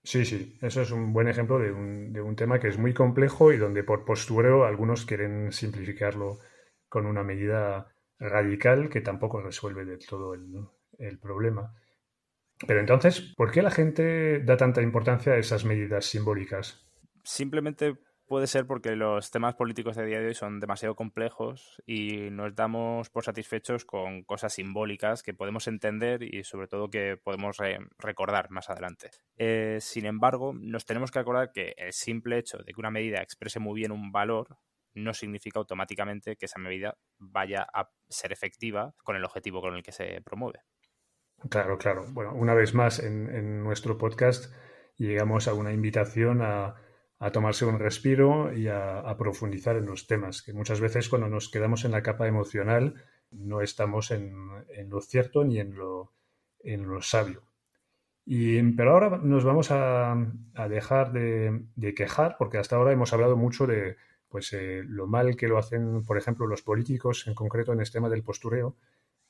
Sí, 0.05 0.25
sí, 0.25 0.59
eso 0.61 0.83
es 0.83 0.91
un 0.91 1.13
buen 1.13 1.29
ejemplo 1.29 1.59
de 1.59 1.71
un, 1.71 2.13
de 2.13 2.21
un 2.21 2.35
tema 2.35 2.59
que 2.59 2.69
es 2.69 2.77
muy 2.77 2.93
complejo 2.93 3.53
y 3.53 3.57
donde 3.57 3.85
por 3.85 4.05
postureo 4.05 4.65
algunos 4.65 5.07
quieren 5.07 5.53
simplificarlo 5.53 6.39
con 6.89 7.07
una 7.07 7.23
medida 7.23 7.95
radical 8.19 8.89
que 8.89 9.01
tampoco 9.01 9.41
resuelve 9.41 9.85
del 9.85 10.05
todo 10.05 10.35
el, 10.35 10.67
el 10.99 11.19
problema. 11.19 11.75
Pero 12.67 12.81
entonces, 12.81 13.33
¿por 13.37 13.51
qué 13.51 13.63
la 13.63 13.71
gente 13.71 14.41
da 14.41 14.57
tanta 14.57 14.83
importancia 14.83 15.33
a 15.33 15.39
esas 15.39 15.65
medidas 15.65 16.05
simbólicas? 16.07 16.85
Simplemente 17.25 17.97
puede 18.27 18.47
ser 18.47 18.67
porque 18.67 18.97
los 18.97 19.31
temas 19.31 19.55
políticos 19.55 19.97
de 19.97 20.07
día 20.07 20.21
de 20.21 20.29
hoy 20.29 20.35
son 20.35 20.61
demasiado 20.61 20.95
complejos 20.95 21.83
y 21.87 22.31
nos 22.31 22.55
damos 22.55 23.11
por 23.11 23.25
satisfechos 23.25 23.85
con 23.85 24.23
cosas 24.23 24.55
simbólicas 24.55 25.23
que 25.23 25.35
podemos 25.35 25.69
entender 25.69 26.23
y 26.23 26.45
sobre 26.45 26.69
todo 26.69 26.91
que 26.91 27.17
podemos 27.23 27.59
recordar 27.99 28.51
más 28.51 28.71
adelante. 28.71 29.11
Eh, 29.37 29.79
sin 29.81 30.07
embargo, 30.07 30.53
nos 30.55 30.85
tenemos 30.87 31.11
que 31.11 31.19
acordar 31.19 31.53
que 31.53 31.75
el 31.77 31.93
simple 31.93 32.39
hecho 32.39 32.59
de 32.59 32.73
que 32.73 32.81
una 32.81 32.91
medida 32.91 33.21
exprese 33.21 33.59
muy 33.59 33.81
bien 33.81 33.93
un 33.93 34.13
valor 34.13 34.59
no 34.95 35.15
significa 35.15 35.59
automáticamente 35.59 36.37
que 36.37 36.47
esa 36.47 36.59
medida 36.59 36.99
vaya 37.19 37.67
a 37.73 37.91
ser 38.09 38.33
efectiva 38.33 38.95
con 39.03 39.17
el 39.17 39.25
objetivo 39.25 39.61
con 39.61 39.75
el 39.75 39.83
que 39.83 39.93
se 39.93 40.21
promueve. 40.23 40.61
Claro, 41.49 41.79
claro. 41.79 42.05
Bueno, 42.11 42.35
una 42.35 42.55
vez 42.55 42.75
más 42.75 42.99
en 42.99 43.65
nuestro 43.65 43.99
podcast 43.99 44.53
llegamos 44.97 45.49
a 45.49 45.55
una 45.55 45.73
invitación 45.73 46.43
a 46.43 46.77
a 47.23 47.31
tomarse 47.31 47.65
un 47.65 47.79
respiro 47.79 48.53
y 48.53 48.67
a, 48.67 49.15
profundizar 49.17 49.77
en 49.77 49.87
los 49.87 50.09
temas, 50.09 50.43
que 50.43 50.53
muchas 50.53 50.81
veces 50.81 51.09
cuando 51.09 51.29
nos 51.29 51.51
quedamos 51.51 51.85
en 51.85 51.93
la 51.93 52.03
capa 52.03 52.27
emocional 52.27 52.97
no 53.31 53.61
estamos 53.61 54.11
en, 54.11 54.35
lo 54.89 55.01
cierto 55.01 55.45
ni 55.45 55.61
en 55.61 55.77
lo, 55.77 56.13
en 56.65 56.89
lo 56.89 57.01
sabio. 57.01 57.45
Y, 58.27 58.61
pero 58.73 58.91
ahora 58.91 59.21
nos 59.23 59.45
vamos 59.45 59.69
a, 59.71 60.17
dejar 60.69 61.13
de, 61.13 61.95
quejar, 61.95 62.35
porque 62.41 62.59
hasta 62.59 62.75
ahora 62.75 62.91
hemos 62.91 63.13
hablado 63.13 63.37
mucho 63.37 63.69
de 63.69 63.97
pues, 64.29 64.53
eh, 64.53 64.83
lo 64.85 65.07
mal 65.07 65.37
que 65.37 65.47
lo 65.47 65.59
hacen, 65.59 66.05
por 66.05 66.19
ejemplo, 66.19 66.49
los 66.49 66.63
políticos, 66.63 67.29
en 67.29 67.35
concreto 67.35 67.73
en 67.73 67.83
este 67.83 67.99
tema 67.99 68.09
del 68.09 68.25
postureo, 68.25 68.75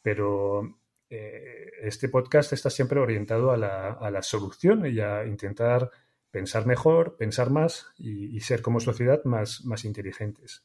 pero 0.01 0.79
eh, 1.11 1.73
este 1.83 2.09
podcast 2.09 2.55
está 2.55 2.71
siempre 2.71 3.01
orientado 3.01 3.51
a 3.51 3.59
la, 3.59 3.93
a 3.93 4.11
la 4.11 4.23
solución 4.23 4.87
y 4.87 4.99
a 4.99 5.27
intentar 5.27 5.91
pensar 6.33 6.67
mejor, 6.67 7.17
pensar 7.17 7.51
más 7.51 7.87
y, 7.99 8.41
ser 8.41 8.62
como 8.62 8.81
sociedad 8.81 9.23
más, 9.25 9.65
más 9.65 9.85
inteligentes. 9.85 10.65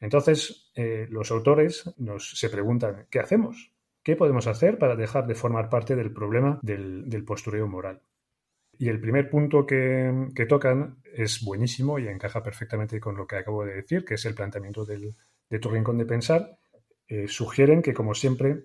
Entonces, 0.00 0.72
eh, 0.74 1.06
los 1.10 1.30
autores 1.30 1.94
nos, 1.98 2.36
se 2.38 2.48
preguntan, 2.48 3.06
¿qué 3.10 3.20
hacemos? 3.20 3.70
¿Qué 4.02 4.16
podemos 4.16 4.46
hacer 4.46 4.78
para 4.78 4.96
dejar 4.96 5.26
de 5.26 5.34
formar 5.34 5.68
parte 5.68 5.94
del 5.94 6.12
problema 6.12 6.58
del, 6.62 7.24
postureo 7.24 7.68
moral? 7.68 8.00
Y 8.76 8.88
el 8.88 9.00
primer 9.00 9.30
punto 9.30 9.66
que, 9.66 10.32
tocan 10.48 10.96
es 11.14 11.44
buenísimo 11.44 11.98
y 11.98 12.08
encaja 12.08 12.42
perfectamente 12.42 12.98
con 12.98 13.16
lo 13.16 13.26
que 13.26 13.36
acabo 13.36 13.64
de 13.64 13.74
decir, 13.74 14.04
que 14.04 14.14
es 14.14 14.24
el 14.24 14.34
planteamiento 14.34 14.84
del, 14.84 15.14
de 15.48 15.58
tu 15.58 15.70
rincón 15.70 15.98
de 15.98 16.06
pensar. 16.06 16.58
Eh, 17.06 17.28
sugieren 17.28 17.82
que, 17.82 17.94
como 17.94 18.14
siempre, 18.14 18.64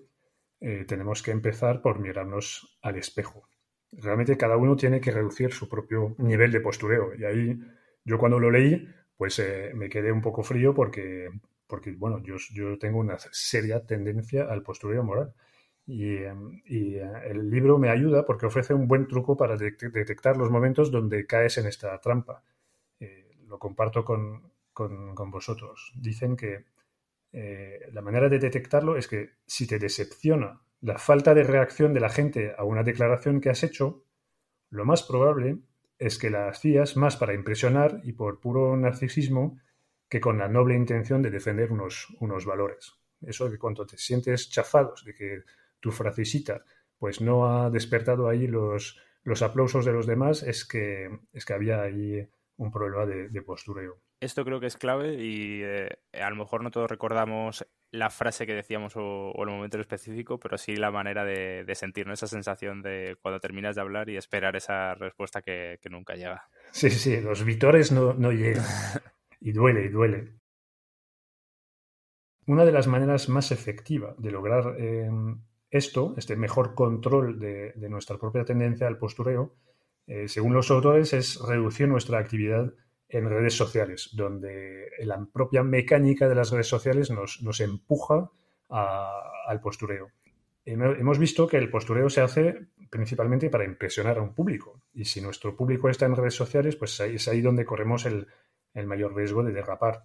eh, 0.60 0.84
tenemos 0.88 1.22
que 1.22 1.30
empezar 1.30 1.80
por 1.80 2.00
mirarnos 2.00 2.78
al 2.82 2.96
espejo 2.96 3.49
realmente 3.92 4.36
cada 4.36 4.56
uno 4.56 4.76
tiene 4.76 5.00
que 5.00 5.10
reducir 5.10 5.52
su 5.52 5.68
propio 5.68 6.14
nivel 6.18 6.52
de 6.52 6.60
postureo. 6.60 7.14
Y 7.14 7.24
ahí 7.24 7.60
yo 8.04 8.18
cuando 8.18 8.38
lo 8.38 8.50
leí, 8.50 8.88
pues 9.16 9.38
eh, 9.38 9.72
me 9.74 9.88
quedé 9.88 10.12
un 10.12 10.22
poco 10.22 10.42
frío 10.42 10.74
porque, 10.74 11.28
porque 11.66 11.92
bueno, 11.92 12.22
yo, 12.22 12.36
yo 12.52 12.78
tengo 12.78 12.98
una 12.98 13.18
seria 13.18 13.84
tendencia 13.86 14.44
al 14.44 14.62
postureo 14.62 15.02
moral. 15.02 15.34
Y, 15.86 16.14
y, 16.66 16.96
eh, 16.96 17.10
el 17.26 17.50
libro 17.50 17.78
me 17.78 17.90
ayuda 17.90 18.24
porque 18.24 18.46
ofrece 18.46 18.74
un 18.74 18.86
buen 18.86 19.08
truco 19.08 19.36
para 19.36 19.56
detectar 19.56 20.36
los 20.36 20.50
momentos 20.50 20.90
donde 20.90 21.26
caes 21.26 21.58
en 21.58 21.66
esta 21.66 21.98
trampa. 22.00 22.42
Eh, 23.00 23.28
lo 23.46 23.58
comparto 23.58 24.04
con, 24.04 24.52
con, 24.72 25.14
con, 25.14 25.30
vosotros. 25.30 25.92
Dicen 25.96 26.36
que 26.36 26.64
la 27.92 28.02
manera 28.02 28.28
de 28.28 28.40
detectarlo 28.40 28.96
es 28.96 29.06
que 29.06 29.30
si 29.46 29.66
te 29.66 29.78
decepciona 29.78 30.60
la 30.80 30.98
falta 30.98 31.34
de 31.34 31.44
reacción 31.44 31.92
de 31.92 32.00
la 32.00 32.08
gente 32.08 32.54
a 32.56 32.64
una 32.64 32.82
declaración 32.82 33.40
que 33.40 33.50
has 33.50 33.62
hecho, 33.62 34.04
lo 34.70 34.84
más 34.84 35.02
probable 35.02 35.58
es 35.98 36.18
que 36.18 36.30
la 36.30 36.48
hacías 36.48 36.96
más 36.96 37.16
para 37.16 37.34
impresionar 37.34 38.00
y 38.04 38.12
por 38.12 38.40
puro 38.40 38.76
narcisismo 38.76 39.58
que 40.08 40.20
con 40.20 40.38
la 40.38 40.48
noble 40.48 40.74
intención 40.74 41.22
de 41.22 41.30
defender 41.30 41.70
unos, 41.70 42.08
unos 42.20 42.46
valores. 42.46 42.94
Eso 43.20 43.50
de 43.50 43.58
cuando 43.58 43.86
te 43.86 43.98
sientes 43.98 44.50
chafados 44.50 45.04
de 45.04 45.14
que 45.14 45.42
tu 45.78 45.92
frasecita 45.92 46.64
pues 46.98 47.20
no 47.20 47.46
ha 47.46 47.70
despertado 47.70 48.28
ahí 48.28 48.46
los, 48.46 48.98
los 49.22 49.42
aplausos 49.42 49.84
de 49.84 49.92
los 49.92 50.06
demás, 50.06 50.42
es 50.42 50.66
que, 50.66 51.08
es 51.32 51.44
que 51.44 51.54
había 51.54 51.82
ahí 51.82 52.28
un 52.56 52.70
problema 52.70 53.06
de, 53.06 53.28
de 53.28 53.42
postureo. 53.42 53.98
Esto 54.20 54.44
creo 54.44 54.60
que 54.60 54.66
es 54.66 54.76
clave 54.76 55.14
y 55.14 55.62
eh, 55.62 55.88
a 56.12 56.28
lo 56.28 56.36
mejor 56.36 56.62
no 56.62 56.70
todos 56.70 56.90
recordamos 56.90 57.66
la 57.92 58.10
frase 58.10 58.46
que 58.46 58.54
decíamos 58.54 58.94
o, 58.96 59.32
el 59.42 59.48
momento 59.48 59.80
específico, 59.80 60.38
pero 60.38 60.58
sí 60.58 60.76
la 60.76 60.90
manera 60.90 61.24
de, 61.24 61.64
de 61.64 61.74
sentirnos 61.74 62.18
esa 62.18 62.28
sensación 62.28 62.82
de 62.82 63.16
cuando 63.20 63.40
terminas 63.40 63.74
de 63.74 63.80
hablar 63.80 64.08
y 64.08 64.16
esperar 64.16 64.56
esa 64.56 64.94
respuesta 64.94 65.42
que, 65.42 65.78
nunca 65.90 66.14
llega. 66.14 66.48
Sí, 66.70 66.90
sí, 66.90 67.20
los 67.20 67.44
vitores 67.44 67.90
no, 67.90 68.14
llegan. 68.32 68.64
y 69.40 69.52
duele, 69.52 69.84
y 69.84 69.88
duele. 69.88 70.34
Una 72.46 72.64
de 72.64 72.72
las 72.72 72.86
maneras 72.86 73.28
más 73.28 73.50
efectivas 73.52 74.14
de 74.18 74.30
lograr 74.30 74.76
em, 74.78 75.40
esto, 75.70 76.14
este 76.16 76.36
mejor 76.36 76.74
control 76.74 77.38
de, 77.38 77.74
nuestra 77.88 78.18
propia 78.18 78.44
tendencia 78.44 78.86
al 78.86 78.98
postureo, 78.98 79.56
eh, 80.06 80.28
según 80.28 80.54
los 80.54 80.70
autores, 80.70 81.12
es 81.12 81.40
reducir 81.40 81.88
nuestra 81.88 82.18
actividad 82.18 82.72
en 83.10 83.28
redes 83.28 83.56
sociales, 83.56 84.10
donde 84.12 84.90
la 85.00 85.24
propia 85.32 85.62
mecánica 85.62 86.28
de 86.28 86.34
las 86.34 86.50
redes 86.50 86.68
sociales 86.68 87.10
nos, 87.10 87.60
empuja 87.60 88.30
al 88.68 89.60
postureo. 89.60 90.10
hemos 90.64 91.18
visto 91.18 91.48
que 91.48 91.56
el 91.56 91.70
postureo 91.70 92.08
se 92.08 92.20
hace 92.20 92.68
principalmente 92.88 93.50
para 93.50 93.64
impresionar 93.64 94.18
a 94.18 94.22
un 94.22 94.34
público. 94.34 94.82
Y 94.92 95.04
si 95.04 95.20
nuestro 95.20 95.56
público 95.56 95.88
está 95.88 96.06
en 96.06 96.16
redes 96.16 96.34
sociales, 96.34 96.76
pues 96.76 96.98
es 97.00 97.28
ahí 97.28 97.40
donde 97.40 97.64
corremos 97.64 98.06
el, 98.06 98.26
mayor 98.86 99.14
riesgo 99.14 99.42
de 99.42 99.52
derrapar. 99.52 100.04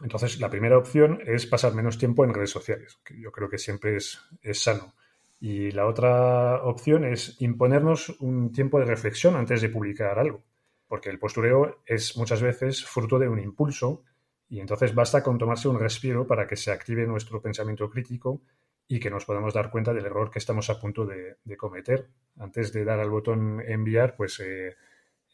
Entonces, 0.00 0.40
la 0.40 0.48
primera 0.48 0.78
opción 0.78 1.20
es 1.26 1.46
pasar 1.46 1.74
menos 1.74 1.98
tiempo 1.98 2.24
en 2.24 2.32
redes 2.32 2.50
sociales, 2.50 2.98
que 3.04 3.20
yo 3.20 3.32
creo 3.32 3.50
que 3.50 3.58
siempre 3.58 3.96
es, 3.96 4.20
es 4.42 4.62
sano. 4.62 4.94
Y 5.40 5.70
la 5.72 5.86
otra 5.86 6.62
opción 6.62 7.04
es 7.04 7.40
imponernos 7.40 8.10
un 8.20 8.52
tiempo 8.52 8.78
de 8.78 8.86
reflexión 8.86 9.36
antes 9.36 9.60
de 9.60 9.68
publicar 9.68 10.18
algo, 10.18 10.44
porque 10.88 11.10
el 11.10 11.18
postureo 11.18 11.82
es 11.86 12.16
muchas 12.16 12.42
veces 12.42 12.84
fruto 12.84 13.18
de 13.18 13.28
un 13.28 13.38
impulso 13.38 14.02
y 14.48 14.60
entonces 14.60 14.94
basta 14.94 15.22
con 15.22 15.38
tomarse 15.38 15.68
un 15.68 15.78
respiro 15.78 16.26
para 16.26 16.46
que 16.46 16.56
se 16.56 16.72
active 16.72 17.06
nuestro 17.06 17.40
pensamiento 17.42 17.88
crítico 17.90 18.40
y 18.88 18.98
que 18.98 19.10
nos 19.10 19.26
podamos 19.26 19.52
dar 19.52 19.70
cuenta 19.70 19.92
del 19.92 20.06
error 20.06 20.30
que 20.30 20.38
estamos 20.38 20.70
a 20.70 20.80
punto 20.80 21.04
de, 21.04 21.36
cometer. 21.58 22.08
Antes 22.38 22.72
de 22.72 22.84
dar 22.84 22.98
al 22.98 23.10
botón 23.10 23.60
enviar, 23.60 24.16
pues 24.16 24.40
eh, 24.40 24.74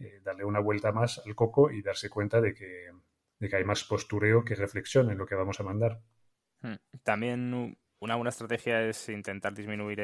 eh, 0.01 0.21
darle 0.25 0.45
una 0.45 0.59
vuelta 0.59 0.91
más 0.91 1.23
al 1.25 1.37
coco 1.37 1.71
y 1.71 1.81
darse 1.81 2.11
cuenta 2.11 2.41
de 2.41 2.53
que, 2.53 2.91
hay 3.53 3.65
más 3.65 3.85
postureo 3.85 4.43
que 4.43 4.55
reflexión 4.55 5.11
en 5.11 5.19
lo 5.19 5.27
que 5.27 5.35
vamos 5.35 5.61
a 5.61 5.65
mandar. 5.65 6.01
Hmm. 6.63 6.77
También 7.03 7.77
una 8.01 8.17
buena 8.17 8.31
estrategia 8.31 8.83
es 8.89 9.09
intentar 9.11 9.55
disminuir 9.55 9.99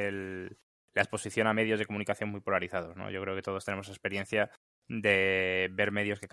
la 0.92 1.02
exposición 1.02 1.47
a 1.47 1.54
medios 1.54 1.78
de 1.78 1.87
comunicación 1.87 2.28
muy 2.28 2.40
polarizados. 2.40 2.95
Yo 3.11 3.23
creo 3.23 3.35
que 3.35 3.42
todos 3.42 3.64
tenemos 3.64 3.88
experiencia 3.88 4.50
de 4.90 5.70
ver 5.73 5.92
medios 5.92 6.18
que 6.18 6.26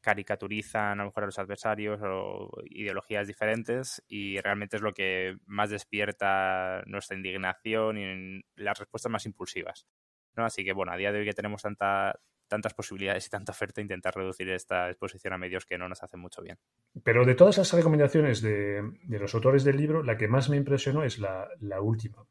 caricaturizan 0.00 0.98
a 0.98 1.02
lo 1.02 1.10
mejor 1.10 1.24
a 1.24 1.26
los 1.26 1.38
adversarios 1.38 2.00
o 2.02 2.50
ideologías 2.64 3.26
diferentes 3.26 4.02
y 4.08 4.40
realmente 4.40 4.76
es 4.76 4.82
lo 4.82 4.92
que 4.92 5.36
más 5.46 5.68
despierta 5.68 6.82
nuestra 6.86 7.16
indignación 7.16 7.98
y 7.98 8.42
las 8.56 8.78
respuestas 8.78 9.12
más 9.12 9.26
impulsivas. 9.26 9.86
¿no? 10.34 10.46
Así 10.46 10.64
que 10.64 10.72
bueno, 10.72 10.92
a 10.92 10.96
día 10.96 11.12
de 11.12 11.18
hoy 11.18 11.26
que 11.26 11.34
tenemos 11.34 11.60
tanta, 11.60 12.18
tantas 12.48 12.72
posibilidades 12.72 13.26
y 13.26 13.30
tanta 13.30 13.52
oferta, 13.52 13.82
intentar 13.82 14.14
reducir 14.14 14.48
esta 14.48 14.88
exposición 14.88 15.34
a 15.34 15.38
medios 15.38 15.66
que 15.66 15.76
no 15.76 15.86
nos 15.86 16.02
hacen 16.02 16.20
mucho 16.20 16.40
bien. 16.40 16.58
Pero 17.04 17.26
de 17.26 17.34
todas 17.34 17.58
las 17.58 17.70
recomendaciones 17.74 18.40
de, 18.40 18.82
los 19.08 19.34
autores 19.34 19.62
del 19.62 19.76
libro, 19.76 20.02
la 20.02 20.16
que 20.16 20.28
más 20.28 20.48
me 20.48 20.56
impresionó 20.56 21.04
es 21.04 21.18
la, 21.18 21.48
la 21.60 21.82
última, 21.82 22.24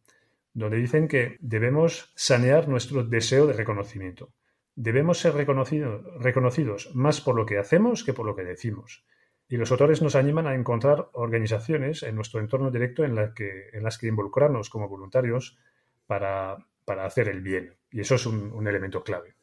donde 0.51 0.77
dicen 0.77 1.07
que 1.07 1.37
debemos 1.39 2.11
sanear 2.15 2.67
nuestro 2.67 3.03
deseo 3.03 3.45
de 3.45 3.53
reconocimiento. 3.53 4.33
Debemos 4.81 5.17
ser 5.17 5.33
reconocidos 5.33 6.95
más 6.95 7.19
por 7.19 7.35
lo 7.35 7.45
que 7.45 7.57
hacemos 7.57 8.05
que 8.05 8.13
por 8.13 8.25
lo 8.25 8.33
que 8.33 8.45
decimos. 8.45 9.03
Y 9.49 9.57
los 9.57 9.71
autores 9.73 10.01
nos 10.01 10.15
animan 10.15 10.47
a 10.47 10.55
encontrar 10.55 11.09
organizaciones 11.11 12.01
en 12.01 12.15
nuestro 12.15 12.39
entorno 12.39 12.71
directo 12.71 13.03
en, 13.03 13.33
que, 13.33 13.71
en 13.73 13.83
las 13.83 13.97
que 13.97 14.07
involucrarnos 14.07 14.69
como 14.69 14.87
voluntarios 14.87 15.57
para, 16.07 16.65
hacer 16.87 17.27
el 17.27 17.41
bien. 17.41 17.75
Y 17.91 17.99
eso 17.99 18.15
es 18.15 18.25
un 18.25 18.65
elemento 18.69 19.03
clave. 19.03 19.35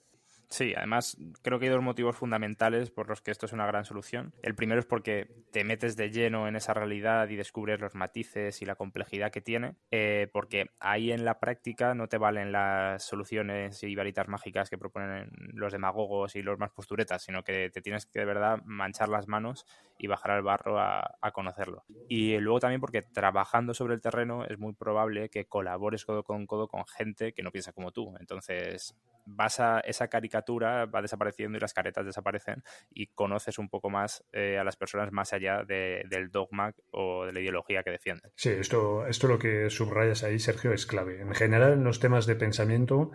Sí, 0.48 0.74
además 0.76 1.16
creo 1.42 1.58
que 1.58 1.66
hay 1.66 1.72
dos 1.72 1.82
motivos 1.82 2.16
fundamentales 2.16 2.90
por 2.90 3.08
los 3.08 3.20
que 3.20 3.30
esto 3.32 3.46
es 3.46 3.52
una 3.52 3.66
gran 3.66 3.84
solución. 3.84 4.32
El 4.42 4.54
primero 4.54 4.78
es 4.80 4.86
porque 4.86 5.28
te 5.50 5.64
metes 5.64 5.96
de 5.96 6.10
lleno 6.10 6.46
en 6.46 6.54
esa 6.54 6.72
realidad 6.72 7.28
y 7.28 7.36
descubres 7.36 7.80
los 7.80 7.94
matices 7.94 8.62
y 8.62 8.64
la 8.64 8.76
complejidad 8.76 9.32
que 9.32 9.40
tiene, 9.40 9.74
eh, 9.90 10.28
porque 10.32 10.70
ahí 10.78 11.10
en 11.10 11.24
la 11.24 11.40
práctica 11.40 11.94
no 11.94 12.08
te 12.08 12.18
valen 12.18 12.52
las 12.52 13.02
soluciones 13.02 13.82
y 13.82 13.94
varitas 13.96 14.28
mágicas 14.28 14.70
que 14.70 14.78
proponen 14.78 15.30
los 15.52 15.72
demagogos 15.72 16.36
y 16.36 16.42
los 16.42 16.58
más 16.58 16.70
posturetas, 16.70 17.22
sino 17.22 17.42
que 17.42 17.70
te 17.70 17.82
tienes 17.82 18.06
que 18.06 18.20
de 18.20 18.24
verdad 18.24 18.62
manchar 18.64 19.08
las 19.08 19.26
manos 19.26 19.66
y 19.98 20.06
bajar 20.06 20.30
al 20.30 20.42
barro 20.42 20.78
a, 20.78 21.16
a 21.20 21.32
conocerlo. 21.32 21.84
Y 22.08 22.38
luego 22.38 22.60
también 22.60 22.80
porque 22.80 23.02
trabajando 23.02 23.74
sobre 23.74 23.94
el 23.94 24.00
terreno 24.00 24.44
es 24.44 24.58
muy 24.58 24.74
probable 24.74 25.28
que 25.28 25.46
colabores 25.46 26.04
codo 26.04 26.22
con 26.22 26.46
codo 26.46 26.68
con 26.68 26.86
gente 26.86 27.32
que 27.32 27.42
no 27.42 27.50
piensa 27.50 27.72
como 27.72 27.90
tú. 27.90 28.14
Entonces 28.20 28.94
vas 29.26 29.58
a 29.60 29.80
esa 29.80 30.08
caricatura, 30.08 30.35
va 30.42 31.02
desapareciendo 31.02 31.58
y 31.58 31.60
las 31.60 31.74
caretas 31.74 32.06
desaparecen 32.06 32.62
y 32.90 33.08
conoces 33.08 33.58
un 33.58 33.68
poco 33.68 33.90
más 33.90 34.24
eh, 34.32 34.58
a 34.58 34.64
las 34.64 34.76
personas 34.76 35.12
más 35.12 35.32
allá 35.32 35.64
del 35.64 36.30
dogma 36.30 36.72
o 36.90 37.26
de 37.26 37.32
la 37.32 37.40
ideología 37.40 37.82
que 37.82 37.90
defienden. 37.90 38.32
Sí, 38.36 38.50
esto, 38.50 39.06
esto 39.06 39.28
lo 39.28 39.38
que 39.38 39.70
subrayas 39.70 40.22
ahí, 40.24 40.38
Sergio, 40.38 40.72
es 40.72 40.86
clave. 40.86 41.20
En 41.20 41.34
general, 41.34 41.74
en 41.74 41.84
los 41.84 42.00
temas 42.00 42.26
de 42.26 42.36
pensamiento, 42.36 43.10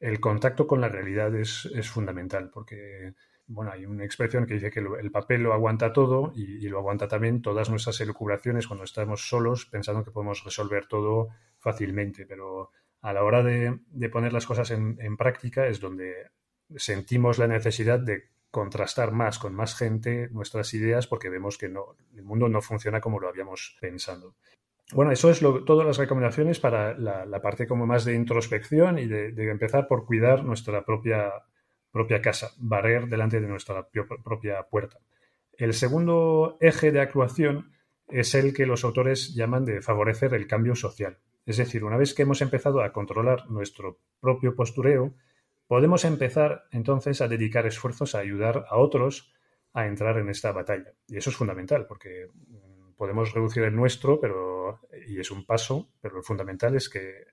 el 0.00 0.20
contacto 0.20 0.66
con 0.66 0.80
la 0.80 0.88
realidad 0.88 1.34
es, 1.34 1.68
fundamental 1.90 2.50
porque 2.52 3.14
bueno, 3.48 3.70
hay 3.70 3.86
una 3.86 4.04
expresión 4.04 4.44
que 4.44 4.54
dice 4.54 4.70
que 4.70 4.80
el 4.80 5.10
papel 5.12 5.42
lo 5.42 5.52
aguanta 5.52 5.92
todo 5.92 6.32
y, 6.34 6.68
lo 6.68 6.78
aguanta 6.78 7.06
también 7.06 7.42
todas 7.42 7.70
nuestras 7.70 8.00
elucubraciones 8.00 8.66
cuando 8.66 8.84
estamos 8.84 9.28
solos 9.28 9.66
pensando 9.66 10.04
que 10.04 10.10
podemos 10.10 10.42
resolver 10.44 10.86
todo 10.86 11.28
fácilmente, 11.58 12.26
pero 12.26 12.70
a 13.02 13.12
la 13.12 13.22
hora 13.22 13.44
de, 13.44 13.78
poner 14.10 14.32
las 14.32 14.46
cosas 14.46 14.72
en, 14.72 15.16
práctica 15.16 15.66
es 15.68 15.80
donde 15.80 16.30
sentimos 16.76 17.38
la 17.38 17.46
necesidad 17.46 18.00
de 18.00 18.30
contrastar 18.50 19.12
más 19.12 19.38
con 19.38 19.54
más 19.54 19.76
gente 19.76 20.28
nuestras 20.30 20.72
ideas 20.74 21.06
porque 21.06 21.28
vemos 21.28 21.58
que 21.58 21.68
no, 21.68 21.96
el 22.14 22.22
mundo 22.22 22.48
no 22.48 22.62
funciona 22.62 23.00
como 23.00 23.20
lo 23.20 23.28
habíamos 23.28 23.76
pensado. 23.80 24.34
Bueno, 24.92 25.10
eso 25.10 25.30
es 25.30 25.40
todas 25.40 25.86
las 25.86 25.98
recomendaciones 25.98 26.60
para 26.60 26.96
la, 26.96 27.42
parte 27.42 27.66
como 27.66 27.86
más 27.86 28.04
de 28.04 28.14
introspección 28.14 28.98
y 28.98 29.06
de, 29.06 29.50
empezar 29.50 29.88
por 29.88 30.06
cuidar 30.06 30.44
nuestra 30.44 30.84
propia, 30.84 31.32
propia 31.90 32.22
casa, 32.22 32.52
barrer 32.56 33.08
delante 33.08 33.40
de 33.40 33.48
nuestra 33.48 33.88
propia 34.24 34.62
puerta. 34.70 34.98
El 35.52 35.74
segundo 35.74 36.56
eje 36.60 36.92
de 36.92 37.00
actuación 37.00 37.72
es 38.06 38.34
el 38.36 38.54
que 38.54 38.66
los 38.66 38.84
autores 38.84 39.34
llaman 39.34 39.64
de 39.64 39.82
favorecer 39.82 40.34
el 40.34 40.46
cambio 40.46 40.76
social. 40.76 41.18
Es 41.46 41.56
decir, 41.56 41.82
una 41.82 41.96
vez 41.96 42.14
que 42.14 42.22
hemos 42.22 42.40
empezado 42.40 42.82
a 42.82 42.92
controlar 42.92 43.50
nuestro 43.50 43.98
propio 44.20 44.54
postureo, 44.54 45.14
podemos 45.66 46.04
empezar 46.04 46.64
entonces 46.70 47.20
a 47.20 47.28
dedicar 47.28 47.66
esfuerzos 47.66 48.14
a 48.14 48.20
ayudar 48.20 48.66
a 48.68 48.76
otros 48.76 49.32
a 49.72 49.86
entrar 49.86 50.18
en 50.18 50.30
esta 50.30 50.52
batalla. 50.52 50.92
Y 51.06 51.18
eso 51.18 51.30
es 51.30 51.36
fundamental, 51.36 51.86
porque 51.86 52.30
mm, 52.32 52.92
podemos 52.96 53.32
reducir 53.34 53.62
el 53.64 53.76
nuestro, 53.76 54.18
pero, 54.20 54.80
y 55.06 55.20
es 55.20 55.30
un 55.30 55.44
paso, 55.44 55.90
pero 56.00 56.16
lo 56.16 56.22
fundamental 56.22 56.74
es 56.74 56.88
que 56.88 57.26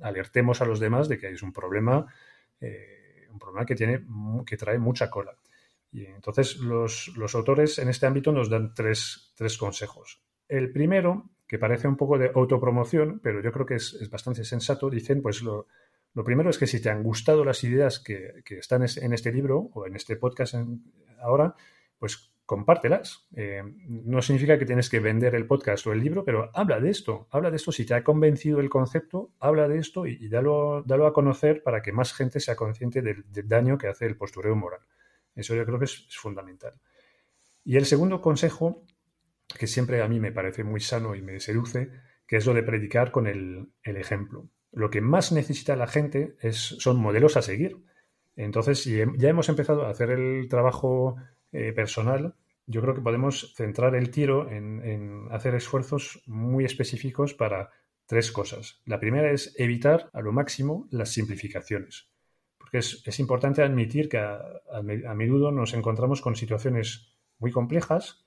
alertemos 0.00 0.60
a 0.60 0.66
los 0.66 0.80
demás 0.80 1.08
de 1.08 1.18
que 1.18 1.28
es 1.28 1.42
un 1.42 1.52
problema, 1.52 2.06
eh, 2.60 3.26
un 3.30 3.38
problema 3.38 3.64
que, 3.64 3.74
tiene, 3.74 4.04
que 4.44 4.56
trae 4.56 4.78
mucha 4.78 5.08
cola. 5.08 5.36
Y 5.92 6.06
entonces 6.06 6.56
los, 6.56 7.12
autores 7.34 7.78
en 7.78 7.88
este 7.88 8.06
ámbito 8.06 8.32
nos 8.32 8.48
dan 8.48 8.74
tres, 8.74 9.32
tres 9.36 9.56
consejos. 9.58 10.22
El 10.48 10.72
primero 10.72 11.30
que 11.46 11.58
parece 11.58 11.86
un 11.86 11.96
poco 11.96 12.18
de 12.18 12.32
autopromoción, 12.34 13.20
pero 13.22 13.42
yo 13.42 13.52
creo 13.52 13.66
que 13.66 13.74
es, 13.74 14.08
bastante 14.10 14.42
sensato, 14.42 14.88
dicen, 14.88 15.20
pues 15.20 15.42
lo, 15.42 15.66
primero 16.14 16.50
es 16.50 16.58
que 16.58 16.66
si 16.66 16.80
te 16.80 16.90
han 16.90 17.02
gustado 17.02 17.44
las 17.44 17.64
ideas 17.64 17.98
que, 18.00 18.42
están 18.48 18.82
en 18.82 19.12
este 19.12 19.32
libro 19.32 19.70
o 19.72 19.86
en 19.86 19.96
este 19.96 20.16
podcast 20.16 20.54
ahora, 21.20 21.54
pues 21.98 22.32
compártelas. 22.52 23.26
Eh, 23.34 23.62
no 23.86 24.20
significa 24.20 24.58
que 24.58 24.66
tienes 24.66 24.90
que 24.90 25.00
vender 25.00 25.34
el 25.34 25.46
podcast 25.46 25.86
o 25.86 25.92
el 25.92 26.00
libro, 26.00 26.22
pero 26.24 26.50
habla 26.52 26.80
de 26.80 26.90
esto, 26.90 27.26
habla 27.30 27.50
de 27.50 27.56
esto. 27.56 27.72
Si 27.72 27.86
te 27.86 27.94
ha 27.94 28.04
convencido 28.04 28.60
el 28.60 28.68
concepto, 28.68 29.32
habla 29.40 29.68
de 29.68 29.78
esto 29.78 30.06
y, 30.06 30.28
dalo, 30.28 30.84
a 30.84 31.12
conocer 31.14 31.62
para 31.62 31.80
que 31.80 31.92
más 31.92 32.12
gente 32.12 32.40
sea 32.40 32.56
consciente 32.56 33.00
del, 33.00 33.24
daño 33.48 33.78
que 33.78 33.88
hace 33.88 34.04
el 34.04 34.16
postureo 34.16 34.54
moral. 34.54 34.80
Eso 35.34 35.54
yo 35.54 35.64
creo 35.64 35.78
que 35.78 35.86
es 35.86 36.06
fundamental. 36.10 36.74
Y 37.64 37.76
el 37.76 37.86
segundo 37.86 38.20
consejo 38.20 38.84
que 39.58 39.66
siempre 39.66 40.02
a 40.02 40.08
mí 40.08 40.20
me 40.20 40.32
parece 40.32 40.64
muy 40.64 40.80
sano 40.80 41.14
y 41.14 41.22
me 41.22 41.40
seduce, 41.40 41.90
que 42.26 42.36
es 42.36 42.46
lo 42.46 42.54
de 42.54 42.62
predicar 42.62 43.10
con 43.12 43.26
el, 43.26 43.72
ejemplo. 43.82 44.48
Lo 44.72 44.90
que 44.90 45.00
más 45.02 45.32
necesita 45.32 45.76
la 45.76 45.86
gente 45.86 46.36
es, 46.40 46.56
son 46.56 46.96
modelos 46.98 47.36
a 47.36 47.42
seguir. 47.42 47.84
Entonces, 48.36 48.82
si 48.82 48.96
ya 49.18 49.28
hemos 49.28 49.48
empezado 49.50 49.86
a 49.86 49.90
hacer 49.90 50.10
el 50.10 50.48
trabajo 50.48 51.16
eh, 51.52 51.72
personal, 51.72 52.34
yo 52.66 52.80
creo 52.80 52.94
que 52.94 53.02
podemos 53.02 53.52
centrar 53.54 53.94
el 53.94 54.10
tiro 54.10 54.50
en, 54.50 55.28
hacer 55.30 55.54
esfuerzos 55.54 56.22
muy 56.26 56.64
específicos 56.64 57.34
para 57.34 57.70
tres 58.06 58.32
cosas. 58.32 58.80
La 58.86 58.98
primera 58.98 59.30
es 59.30 59.54
evitar 59.58 60.08
a 60.12 60.22
lo 60.22 60.32
máximo 60.32 60.88
las 60.90 61.10
simplificaciones, 61.10 62.10
porque 62.56 62.78
es, 62.78 63.20
importante 63.20 63.62
admitir 63.62 64.08
que 64.08 64.18
a 64.18 65.14
menudo 65.14 65.52
nos 65.52 65.74
encontramos 65.74 66.22
con 66.22 66.34
situaciones 66.34 67.14
muy 67.38 67.50
complejas 67.50 68.24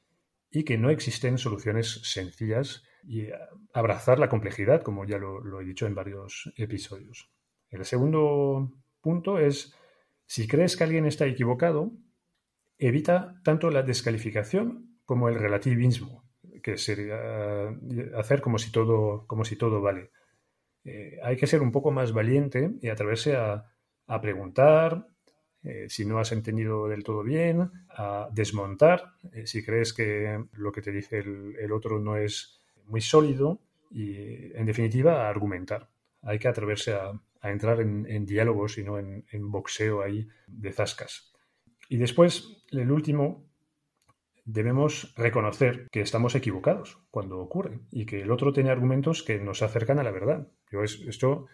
y 0.51 0.63
que 0.63 0.77
no 0.77 0.89
existen 0.89 1.37
soluciones 1.37 2.01
sencillas 2.03 2.83
y 3.07 3.27
abrazar 3.73 4.19
la 4.19 4.29
complejidad, 4.29 4.81
como 4.81 5.05
ya 5.05 5.17
lo, 5.17 5.61
he 5.61 5.65
dicho 5.65 5.85
en 5.85 5.95
varios 5.95 6.51
episodios. 6.57 7.29
El 7.69 7.85
segundo 7.85 8.71
punto 9.01 9.37
es, 9.37 9.75
si 10.25 10.47
crees 10.47 10.75
que 10.75 10.83
alguien 10.83 11.05
está 11.05 11.25
equivocado, 11.25 11.91
evita 12.77 13.39
tanto 13.43 13.69
la 13.69 13.83
descalificación 13.83 14.99
como 15.05 15.29
el 15.29 15.35
relativismo, 15.35 16.23
que 16.63 16.77
sería 16.77 17.69
hacer 18.17 18.41
como 18.41 18.57
si 18.57 18.71
todo, 18.71 19.25
como 19.27 19.45
si 19.45 19.55
todo 19.55 19.81
vale. 19.81 20.11
Eh, 20.85 21.17
hay 21.23 21.35
que 21.35 21.47
ser 21.47 21.61
un 21.61 21.71
poco 21.71 21.91
más 21.91 22.13
valiente 22.13 22.71
y 22.81 22.89
atreverse 22.89 23.35
a, 23.35 23.71
preguntar, 24.21 25.07
eh, 25.63 25.87
si 25.89 26.05
no 26.05 26.19
has 26.19 26.31
entendido 26.31 26.87
del 26.87 27.03
todo 27.03 27.23
bien, 27.23 27.71
a 27.89 28.29
desmontar, 28.31 29.13
eh, 29.33 29.47
si 29.47 29.65
crees 29.65 29.93
que 29.93 30.45
lo 30.53 30.71
que 30.71 30.83
te 30.83 30.91
dice 30.91 31.17
el, 31.17 31.71
otro 31.71 31.99
no 31.99 32.15
es 32.15 32.61
muy 32.87 33.01
sólido 33.01 33.59
y, 33.91 34.55
en 34.55 34.65
definitiva, 34.65 35.25
a 35.25 35.29
argumentar. 35.29 35.89
Hay 36.21 36.39
que 36.39 36.47
atreverse 36.47 36.93
a, 36.93 37.11
entrar 37.43 37.79
en, 37.79 38.25
diálogos 38.25 38.79
y 38.79 38.83
no 38.83 38.97
en, 38.97 39.51
boxeo 39.51 40.01
ahí 40.01 40.27
de 40.47 40.71
zascas. 40.71 41.31
Y 41.89 41.97
después, 41.97 42.63
el 42.71 42.91
último, 42.91 43.45
debemos 44.45 45.13
reconocer 45.15 45.87
que 45.91 46.01
estamos 46.01 46.33
equivocados 46.33 46.99
cuando 47.11 47.39
ocurre 47.39 47.81
y 47.91 48.05
que 48.05 48.21
el 48.21 48.31
otro 48.31 48.51
tiene 48.51 48.71
argumentos 48.71 49.21
que 49.21 49.39
nos 49.39 49.61
acercan 49.61 49.99
a 49.99 50.03
la 50.03 50.11
verdad. 50.11 50.47
Yo 50.71 50.83
esto 50.83 51.45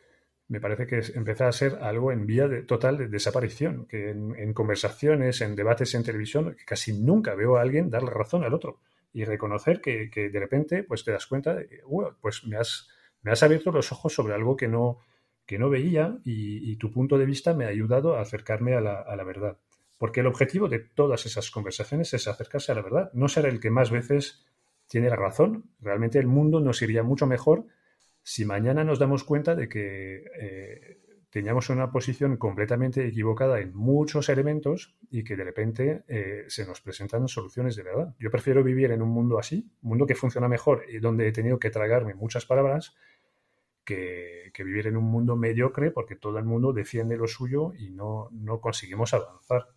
me 0.48 0.60
parece 0.60 0.88
que 0.88 1.02
empieza 1.16 1.48
a 1.48 1.52
ser 1.52 1.80
algo 1.82 2.12
en 2.12 2.26
vía 2.26 2.48
de, 2.48 2.64
total 2.64 2.98
de 2.98 3.08
desaparición, 3.08 3.86
que 3.86 4.10
en, 4.10 4.54
conversaciones, 4.54 5.40
en 5.42 5.56
debates 5.56 5.94
en 5.96 6.04
televisión, 6.04 6.58
casi 6.66 6.94
nunca 6.94 7.36
veo 7.36 7.58
a 7.58 7.62
alguien 7.62 7.90
darle 7.90 8.12
razón 8.12 8.44
al 8.44 8.54
otro 8.54 8.80
y 9.14 9.26
reconocer 9.26 9.82
que, 9.82 10.10
de 10.14 10.40
repente 10.40 10.84
pues 10.84 11.04
te 11.04 11.12
das 11.12 11.28
cuenta 11.28 11.56
de 11.56 11.68
que, 11.68 11.82
pues 12.22 12.46
me 12.46 12.58
has, 12.58 12.88
me 13.22 13.32
has 13.32 13.44
abierto 13.44 13.72
los 13.72 13.92
ojos 13.92 14.14
sobre 14.14 14.34
algo 14.34 14.56
que 14.56 14.68
no, 14.68 15.00
que 15.46 15.60
no 15.60 15.70
veía 15.70 16.18
y, 16.24 16.76
tu 16.78 16.92
punto 16.92 17.18
de 17.18 17.26
vista 17.26 17.54
me 17.54 17.66
ha 17.66 17.70
ayudado 17.70 18.16
a 18.16 18.22
acercarme 18.22 18.76
a 18.76 18.82
la, 18.82 19.02
a 19.02 19.16
la 19.16 19.24
verdad. 19.24 19.58
Porque 19.98 20.22
el 20.22 20.28
objetivo 20.28 20.68
de 20.68 20.80
todas 20.80 21.26
esas 21.26 21.52
conversaciones 21.52 22.14
es 22.14 22.28
acercarse 22.28 22.72
a 22.72 22.76
la 22.76 22.82
verdad, 22.82 23.12
no 23.14 23.28
ser 23.28 23.46
el 23.46 23.60
que 23.60 23.70
más 23.70 23.92
veces 23.92 24.46
tiene 24.88 25.10
la 25.10 25.16
razón. 25.16 25.70
Realmente 25.80 26.20
el 26.20 26.28
mundo 26.28 26.60
nos 26.60 26.82
iría 26.82 27.04
mucho 27.04 27.28
mejor 27.28 27.66
si 28.24 28.46
mañana 28.46 28.84
nos 28.84 29.00
damos 29.00 29.24
cuenta 29.24 29.56
de 29.56 29.70
que 29.70 30.26
eh, 30.40 30.98
teníamos 31.32 31.70
una 31.70 31.92
posición 31.92 32.36
completamente 32.36 33.08
equivocada 33.08 33.62
en 33.62 33.74
muchos 33.74 34.28
elementos 34.28 34.94
y 35.10 35.24
que 35.24 35.38
de 35.38 35.44
repente 35.46 36.04
eh, 36.10 36.44
se 36.48 36.66
nos 36.66 36.82
presentan 36.82 37.28
soluciones 37.30 37.78
de 37.78 37.84
verdad. 37.84 38.14
Yo 38.20 38.30
prefiero 38.30 38.64
vivir 38.64 38.92
en 38.92 39.02
un 39.02 39.10
mundo 39.10 39.40
así, 39.40 39.72
un 39.82 39.90
mundo 39.90 40.06
que 40.06 40.14
funciona 40.14 40.50
mejor 40.50 40.84
y 40.90 41.00
donde 41.00 41.28
he 41.28 41.32
tenido 41.32 41.58
que 41.58 41.70
tragarme 41.70 42.14
muchas 42.14 42.46
palabras, 42.46 42.96
que, 43.86 44.52
vivir 44.64 44.86
en 44.86 44.98
un 44.98 45.06
mundo 45.06 45.36
mediocre 45.36 45.90
porque 45.90 46.16
todo 46.16 46.38
el 46.38 46.46
mundo 46.46 46.72
defiende 46.72 47.18
lo 47.18 47.28
suyo 47.28 47.74
y 47.74 47.90
no, 47.90 48.30
no 48.32 48.62
conseguimos 48.62 49.12
avanzar. 49.16 49.70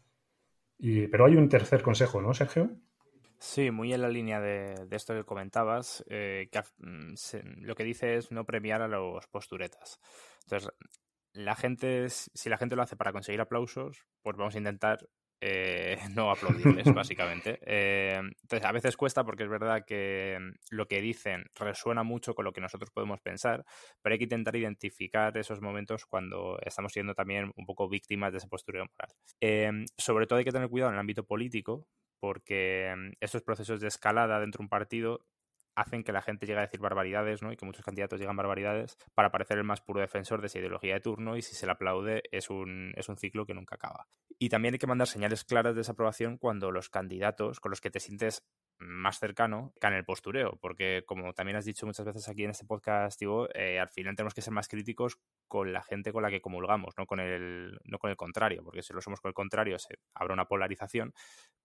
Y, 0.76 1.06
pero 1.06 1.24
hay 1.24 1.36
un 1.36 1.48
tercer 1.48 1.80
consejo, 1.80 2.20
¿no, 2.20 2.34
Sergio? 2.34 2.70
Sí, 3.38 3.70
muy 3.70 3.94
en 3.94 4.02
la 4.02 4.08
línea 4.08 4.40
de, 4.40 4.86
esto 4.90 5.14
que 5.14 5.24
comentabas, 5.24 6.04
eh, 6.08 6.50
que 6.50 6.60
mm, 6.78 7.14
lo 7.62 7.74
que 7.74 7.84
dice 7.84 8.16
es 8.16 8.30
no 8.30 8.44
premiar 8.44 8.82
a 8.82 8.88
los 8.88 9.26
posturetas. 9.28 10.00
Entonces, 10.42 10.70
la 11.34 11.54
gente, 11.56 12.08
si 12.08 12.48
la 12.48 12.56
gente 12.56 12.76
lo 12.76 12.82
hace 12.82 12.96
para 12.96 13.12
conseguir 13.12 13.40
aplausos, 13.40 14.06
pues 14.22 14.36
vamos 14.36 14.54
a 14.54 14.58
intentar 14.58 14.98
eh, 15.40 15.98
no 16.14 16.30
aplaudirles, 16.30 16.86
básicamente. 16.94 17.58
Eh, 17.62 18.16
entonces, 18.16 18.64
a 18.64 18.72
veces 18.72 18.96
cuesta 18.96 19.24
porque 19.24 19.42
es 19.42 19.48
verdad 19.50 19.84
que 19.84 20.38
lo 20.70 20.86
que 20.86 21.00
dicen 21.00 21.44
resuena 21.54 22.02
mucho 22.02 22.34
con 22.34 22.44
lo 22.44 22.52
que 22.52 22.60
nosotros 22.60 22.90
podemos 22.90 23.20
pensar, 23.20 23.64
pero 24.00 24.14
hay 24.14 24.18
que 24.18 24.24
intentar 24.24 24.56
identificar 24.56 25.36
esos 25.36 25.60
momentos 25.60 26.06
cuando 26.06 26.58
estamos 26.64 26.92
siendo 26.92 27.14
también 27.14 27.52
un 27.56 27.66
poco 27.66 27.88
víctimas 27.88 28.32
de 28.32 28.38
ese 28.38 28.48
postureo 28.48 28.86
moral. 28.86 29.84
sobre 29.98 30.26
todo 30.26 30.38
hay 30.38 30.44
que 30.44 30.52
tener 30.52 30.68
cuidado 30.68 30.90
en 30.90 30.94
el 30.94 31.00
ámbito 31.00 31.24
político, 31.24 31.86
porque 32.20 32.94
mm, 32.96 33.12
estos 33.20 33.42
procesos 33.42 33.80
de 33.80 33.88
escalada 33.88 34.40
dentro 34.40 34.60
de 34.60 34.64
un 34.64 34.68
partido 34.70 35.26
hacen 35.76 36.04
que 36.04 36.12
la 36.12 36.22
gente 36.22 36.46
llegue 36.46 36.58
a 36.58 36.62
decir 36.62 36.80
barbaridades, 36.80 37.42
¿no? 37.42 37.52
Y 37.52 37.56
que 37.56 37.66
muchos 37.66 37.84
candidatos 37.84 38.20
digan 38.20 38.36
barbaridades 38.36 38.96
para 39.14 39.30
parecer 39.30 39.58
el 39.58 39.64
más 39.64 39.80
puro 39.80 40.00
defensor 40.00 40.40
de 40.40 40.46
esa 40.46 40.58
ideología 40.58 40.94
de 40.94 41.00
turno 41.00 41.36
y 41.36 41.42
si 41.42 41.54
se 41.54 41.66
le 41.66 41.72
aplaude 41.72 42.22
es 42.30 42.50
un, 42.50 42.92
es 42.96 43.08
un 43.08 43.16
ciclo 43.16 43.46
que 43.46 43.54
nunca 43.54 43.76
acaba. 43.76 44.06
Y 44.38 44.48
también 44.48 44.74
hay 44.74 44.78
que 44.78 44.86
mandar 44.86 45.08
señales 45.08 45.44
claras 45.44 45.74
de 45.74 45.80
desaprobación 45.80 46.38
cuando 46.38 46.70
los 46.70 46.88
candidatos 46.88 47.60
con 47.60 47.70
los 47.70 47.80
que 47.80 47.90
te 47.90 48.00
sientes 48.00 48.44
más 48.78 49.18
cercano 49.18 49.72
caen 49.80 49.94
el 49.94 50.04
postureo, 50.04 50.58
porque 50.60 51.02
como 51.06 51.32
también 51.32 51.56
has 51.56 51.64
dicho 51.64 51.86
muchas 51.86 52.06
veces 52.06 52.28
aquí 52.28 52.44
en 52.44 52.50
este 52.50 52.66
podcast, 52.66 53.20
eh, 53.54 53.78
al 53.78 53.88
final 53.88 54.16
tenemos 54.16 54.34
que 54.34 54.42
ser 54.42 54.52
más 54.52 54.68
críticos 54.68 55.18
con 55.48 55.72
la 55.72 55.82
gente 55.82 56.12
con 56.12 56.22
la 56.22 56.30
que 56.30 56.40
comulgamos, 56.40 56.94
no 56.98 57.06
con 57.06 57.20
el, 57.20 57.78
no 57.84 57.98
con 57.98 58.10
el 58.10 58.16
contrario, 58.16 58.62
porque 58.64 58.82
si 58.82 58.92
lo 58.92 59.00
somos 59.00 59.20
con 59.20 59.28
el 59.28 59.34
contrario 59.34 59.78
se 59.78 59.98
habrá 60.14 60.34
una 60.34 60.46
polarización, 60.46 61.14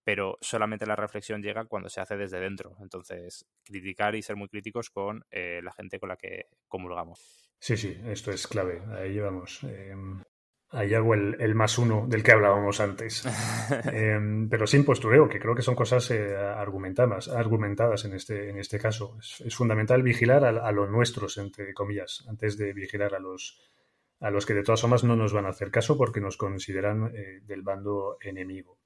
pero 0.04 0.38
solamente 0.41 0.86
la 0.86 0.95
reflexión 0.95 1.41
llega 1.41 1.65
cuando 1.65 1.89
se 1.89 2.02
hace 2.02 2.17
desde 2.17 2.39
dentro. 2.39 2.76
Entonces, 2.82 3.45
criticar 3.63 4.15
y 4.15 4.22
ser 4.22 4.36
muy 4.36 4.48
críticos 4.48 4.89
con 4.89 5.26
eh, 5.30 5.62
la 5.63 5.72
gente 5.72 6.00
con 6.00 6.10
la 6.10 6.17
que 6.17 6.48
comulgamos. 6.67 7.50
Sí, 7.60 7.76
sí, 7.76 8.00
esto 8.06 8.32
es 8.32 8.48
clave. 8.48 8.82
Ahí 8.98 9.13
llevamos. 9.13 9.63
Em, 9.63 10.22
Ahí 10.71 10.93
hago 10.93 11.15
el, 11.15 11.55
más 11.55 11.79
uno 11.79 12.05
del 12.08 12.21
que 12.21 12.32
hablábamos 12.32 12.79
antes. 12.79 13.25
Em, 13.91 14.47
pero 14.49 14.67
sin 14.67 14.86
postureo, 14.86 15.27
que 15.27 15.39
creo 15.39 15.55
que 15.55 15.63
son 15.63 15.73
cosas 15.73 16.12
eh, 16.12 16.36
argumentadas, 16.36 17.27
argumentadas 17.27 18.05
en 18.05 18.13
este, 18.13 18.49
en 18.49 18.60
este 18.60 18.77
caso. 18.77 19.17
Es, 19.19 19.55
fundamental 19.55 20.03
vigilar 20.03 20.45
a, 20.45 20.71
los 20.71 20.89
nuestros, 20.89 21.38
entre 21.39 21.73
comillas, 21.73 22.23
antes 22.29 22.55
de 22.58 22.73
vigilar 22.73 23.15
a 23.15 23.19
los, 23.19 23.60
a 24.19 24.29
los 24.29 24.45
que 24.45 24.53
de 24.53 24.63
todas 24.63 24.82
formas 24.82 25.03
no 25.03 25.15
nos 25.15 25.34
van 25.34 25.47
a 25.47 25.49
hacer 25.49 25.71
caso 25.71 25.97
porque 25.97 26.21
nos 26.21 26.38
consideran 26.38 27.12
eh, 27.15 27.41
del 27.43 27.63
bando 27.63 28.17
enemigo. 28.21 28.77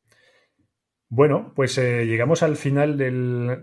Bueno, 1.09 1.51
pues 1.53 1.77
eh, 1.77 2.05
llegamos 2.05 2.43
al 2.43 2.55
final 2.55 2.97
del 2.97 3.59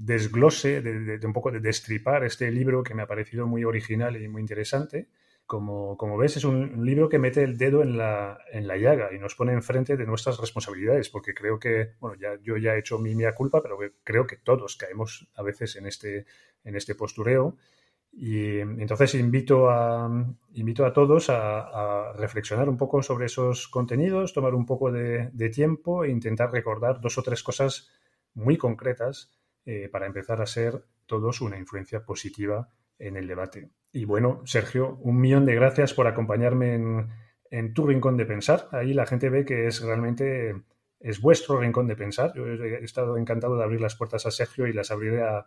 desglose, 0.00 0.82
de, 0.82 1.18
de, 1.18 1.26
un 1.26 1.32
poco 1.32 1.50
de 1.50 1.60
destripar 1.60 2.24
este 2.24 2.50
libro 2.52 2.82
que 2.82 2.94
me 2.94 3.02
ha 3.02 3.06
parecido 3.06 3.46
muy 3.46 3.64
original 3.64 4.20
y 4.20 4.28
muy 4.28 4.42
interesante 4.42 5.08
como, 5.46 5.96
como 5.96 6.18
ves, 6.18 6.36
es 6.36 6.44
un, 6.44 6.84
libro 6.84 7.08
que 7.08 7.18
mete 7.18 7.42
el 7.42 7.56
dedo 7.56 7.82
en 7.82 7.96
la, 7.96 8.38
en 8.52 8.66
la 8.66 8.76
llaga 8.76 9.14
y 9.14 9.18
nos 9.18 9.34
pone 9.36 9.52
enfrente 9.52 9.96
de 9.96 10.06
nuestras 10.06 10.38
responsabilidades, 10.38 11.08
porque 11.08 11.34
creo 11.34 11.58
que, 11.58 11.92
bueno, 12.00 12.16
ya, 12.20 12.36
yo 12.42 12.56
ya 12.56 12.74
he 12.74 12.80
hecho 12.80 12.98
mi 12.98 13.14
mía 13.14 13.32
culpa, 13.32 13.62
pero 13.62 13.78
creo 14.02 14.26
que 14.26 14.36
todos 14.36 14.76
caemos 14.76 15.28
a 15.34 15.42
veces 15.42 15.76
en 15.76 15.86
este, 15.86 16.26
en 16.64 16.76
este 16.76 16.94
postureo. 16.94 17.56
Y 18.12 18.60
entonces 18.60 19.14
invito 19.14 19.68
a, 19.70 20.10
invito 20.54 20.86
a 20.86 20.92
todos 20.92 21.28
a, 21.28 22.12
reflexionar 22.16 22.68
un 22.68 22.78
poco 22.78 23.02
sobre 23.02 23.26
esos 23.26 23.68
contenidos, 23.68 24.32
tomar 24.32 24.54
un 24.54 24.64
poco 24.64 24.90
de, 24.90 25.50
tiempo 25.54 26.02
e 26.02 26.10
intentar 26.10 26.50
recordar 26.50 27.00
dos 27.00 27.18
o 27.18 27.22
tres 27.22 27.42
cosas 27.42 27.90
muy 28.34 28.56
concretas 28.56 29.30
eh, 29.66 29.88
para 29.90 30.06
empezar 30.06 30.40
a 30.40 30.46
ser 30.46 30.84
todos 31.04 31.40
una 31.40 31.58
influencia 31.58 32.04
positiva 32.04 32.70
en 32.98 33.16
el 33.16 33.26
debate. 33.28 33.70
Y 33.96 34.04
bueno, 34.04 34.42
Sergio, 34.44 34.98
un 35.00 35.18
millón 35.18 35.46
de 35.46 35.54
gracias 35.54 35.94
por 35.94 36.06
acompañarme 36.06 36.74
en, 37.50 37.72
tu 37.72 37.86
rincón 37.86 38.18
de 38.18 38.26
pensar. 38.26 38.68
Ahí 38.72 38.92
la 38.92 39.06
gente 39.06 39.30
ve 39.30 39.46
que 39.46 39.68
es 39.68 39.80
realmente 39.80 40.54
es 41.00 41.22
vuestro 41.22 41.58
rincón 41.58 41.86
de 41.86 41.96
pensar. 41.96 42.34
Yo 42.36 42.46
he 42.46 42.84
estado 42.84 43.16
encantado 43.16 43.56
de 43.56 43.64
abrir 43.64 43.80
las 43.80 43.94
puertas 43.94 44.26
a 44.26 44.30
Sergio 44.30 44.66
y 44.66 44.74
las 44.74 44.90
abriré 44.90 45.22
a, 45.22 45.46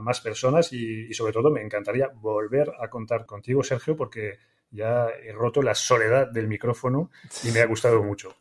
más 0.00 0.20
personas 0.20 0.72
y, 0.72 1.12
sobre 1.14 1.32
todo 1.32 1.50
me 1.50 1.62
encantaría 1.62 2.06
volver 2.14 2.70
a 2.78 2.88
contar 2.88 3.26
contigo, 3.26 3.64
Sergio, 3.64 3.96
porque 3.96 4.38
ya 4.70 5.08
he 5.08 5.32
roto 5.32 5.60
la 5.60 5.74
soledad 5.74 6.30
del 6.30 6.46
micrófono 6.46 7.10
y 7.42 7.50
me 7.50 7.60
ha 7.60 7.66
gustado 7.66 8.04
mucho. 8.04 8.36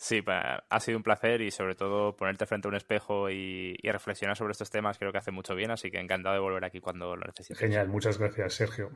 Sí, 0.00 0.22
ha 0.28 0.80
sido 0.80 0.96
un 0.96 1.02
placer 1.02 1.40
y 1.40 1.50
sobre 1.50 1.74
todo 1.74 2.14
ponerte 2.16 2.46
frente 2.46 2.68
a 2.68 2.70
un 2.70 2.76
espejo 2.76 3.30
y, 3.30 3.76
reflexionar 3.82 4.36
sobre 4.36 4.52
estos 4.52 4.70
temas 4.70 4.96
creo 4.96 5.10
que 5.10 5.18
hace 5.18 5.32
mucho 5.32 5.56
bien, 5.56 5.72
así 5.72 5.90
que 5.90 5.98
encantado 5.98 6.36
de 6.36 6.40
volver 6.40 6.64
aquí 6.64 6.80
cuando 6.80 7.16
lo 7.16 7.26
necesites. 7.26 7.58
Genial, 7.58 7.88
muchas 7.88 8.16
gracias 8.16 8.54
Sergio. 8.54 8.92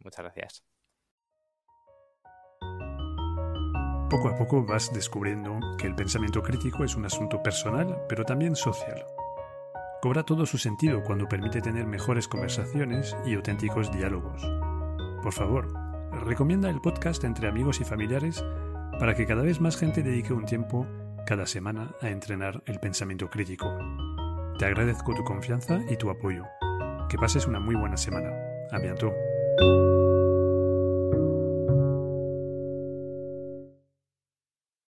Muchas 0.00 0.24
gracias. 0.24 0.64
Poco 4.10 4.28
a 4.28 4.36
poco 4.36 4.64
vas 4.64 4.92
descubriendo 4.92 5.60
que 5.78 5.86
el 5.86 5.94
pensamiento 5.94 6.42
crítico 6.42 6.82
es 6.82 6.96
un 6.96 7.04
asunto 7.04 7.40
personal, 7.40 7.96
pero 8.08 8.24
también 8.24 8.56
social. 8.56 9.04
Cobra 10.02 10.24
todo 10.24 10.44
su 10.44 10.58
sentido 10.58 11.04
cuando 11.04 11.28
permite 11.28 11.60
tener 11.60 11.86
mejores 11.86 12.26
conversaciones 12.26 13.16
y 13.24 13.34
auténticos 13.34 13.92
diálogos. 13.92 14.42
Por 15.22 15.32
favor, 15.32 15.72
recomienda 16.24 16.68
el 16.68 16.80
podcast 16.80 17.22
entre 17.22 17.48
amigos 17.48 17.80
y 17.80 17.84
familiares 17.84 18.44
para 18.98 19.14
que 19.14 19.26
cada 19.26 19.42
vez 19.42 19.60
más 19.60 19.76
gente 19.76 20.02
dedique 20.02 20.32
un 20.32 20.46
tiempo 20.46 20.86
cada 21.26 21.46
semana 21.46 21.94
a 22.00 22.08
entrenar 22.08 22.62
el 22.66 22.78
pensamiento 22.80 23.28
crítico. 23.28 23.76
Te 24.58 24.64
agradezco 24.64 25.14
tu 25.14 25.24
confianza 25.24 25.80
y 25.90 25.96
tu 25.96 26.08
apoyo. 26.08 26.44
Que 27.08 27.18
pases 27.18 27.46
una 27.46 27.60
muy 27.60 27.74
buena 27.74 27.96
semana. 27.96 28.30
A 28.70 28.78
bientôt. 28.78 29.12